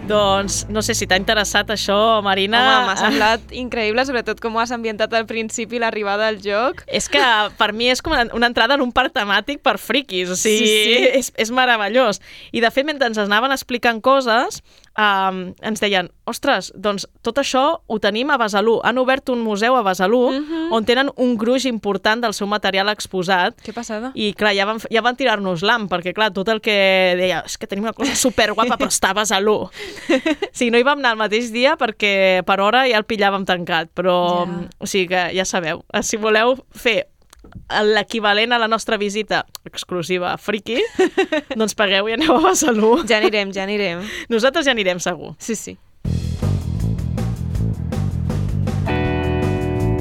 [0.07, 2.59] Doncs no sé si t'ha interessat això, Marina.
[2.59, 6.83] Home, m'ha semblat increïble, sobretot com ho has ambientat al principi, l'arribada al joc.
[6.87, 7.23] És que
[7.59, 10.67] per mi és com una una entrada en un parc temàtic per friquis, o sigui,
[10.67, 11.11] Sí, sí.
[11.19, 12.19] És, és meravellós.
[12.51, 14.59] I de fet, mentre ens anaven explicant coses,
[14.97, 18.79] um, ens deien, ostres, doncs tot això ho tenim a Besalú.
[18.83, 20.71] Han obert un museu a Besalú Mhm.
[20.71, 24.11] on tenen un gruix important del seu material exposat Que passada.
[24.15, 27.57] i clar, ja van, ja van tirar-nos l'am, perquè clar, tot el que deia, és
[27.57, 29.69] que tenim una cosa superguapa, però està a Besalú.
[30.53, 33.89] Sí, no hi vam anar el mateix dia perquè per hora ja el pillàvem tancat,
[33.95, 34.67] però Ja.
[34.79, 37.07] o sigui que ja sabeu, si voleu fer
[37.83, 40.79] l'equivalent a la nostra visita exclusiva a Friki,
[41.59, 42.97] doncs pagueu i aneu a Besalú.
[43.09, 44.03] Ja anirem, ja anirem.
[44.29, 45.35] Nosaltres ja anirem segur.
[45.39, 45.77] Sí, sí.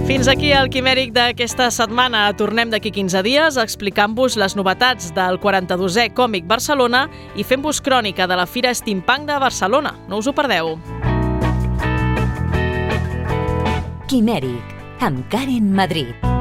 [0.02, 2.24] Fins aquí el quimèric d'aquesta setmana.
[2.36, 7.06] Tornem d'aquí 15 dies explicant-vos les novetats del 42è Còmic Barcelona
[7.38, 9.94] i fent-vos crònica de la Fira Steampunk de Barcelona.
[10.10, 10.74] No us ho perdeu.
[14.10, 16.31] Quimèric, amb Karen Madrid.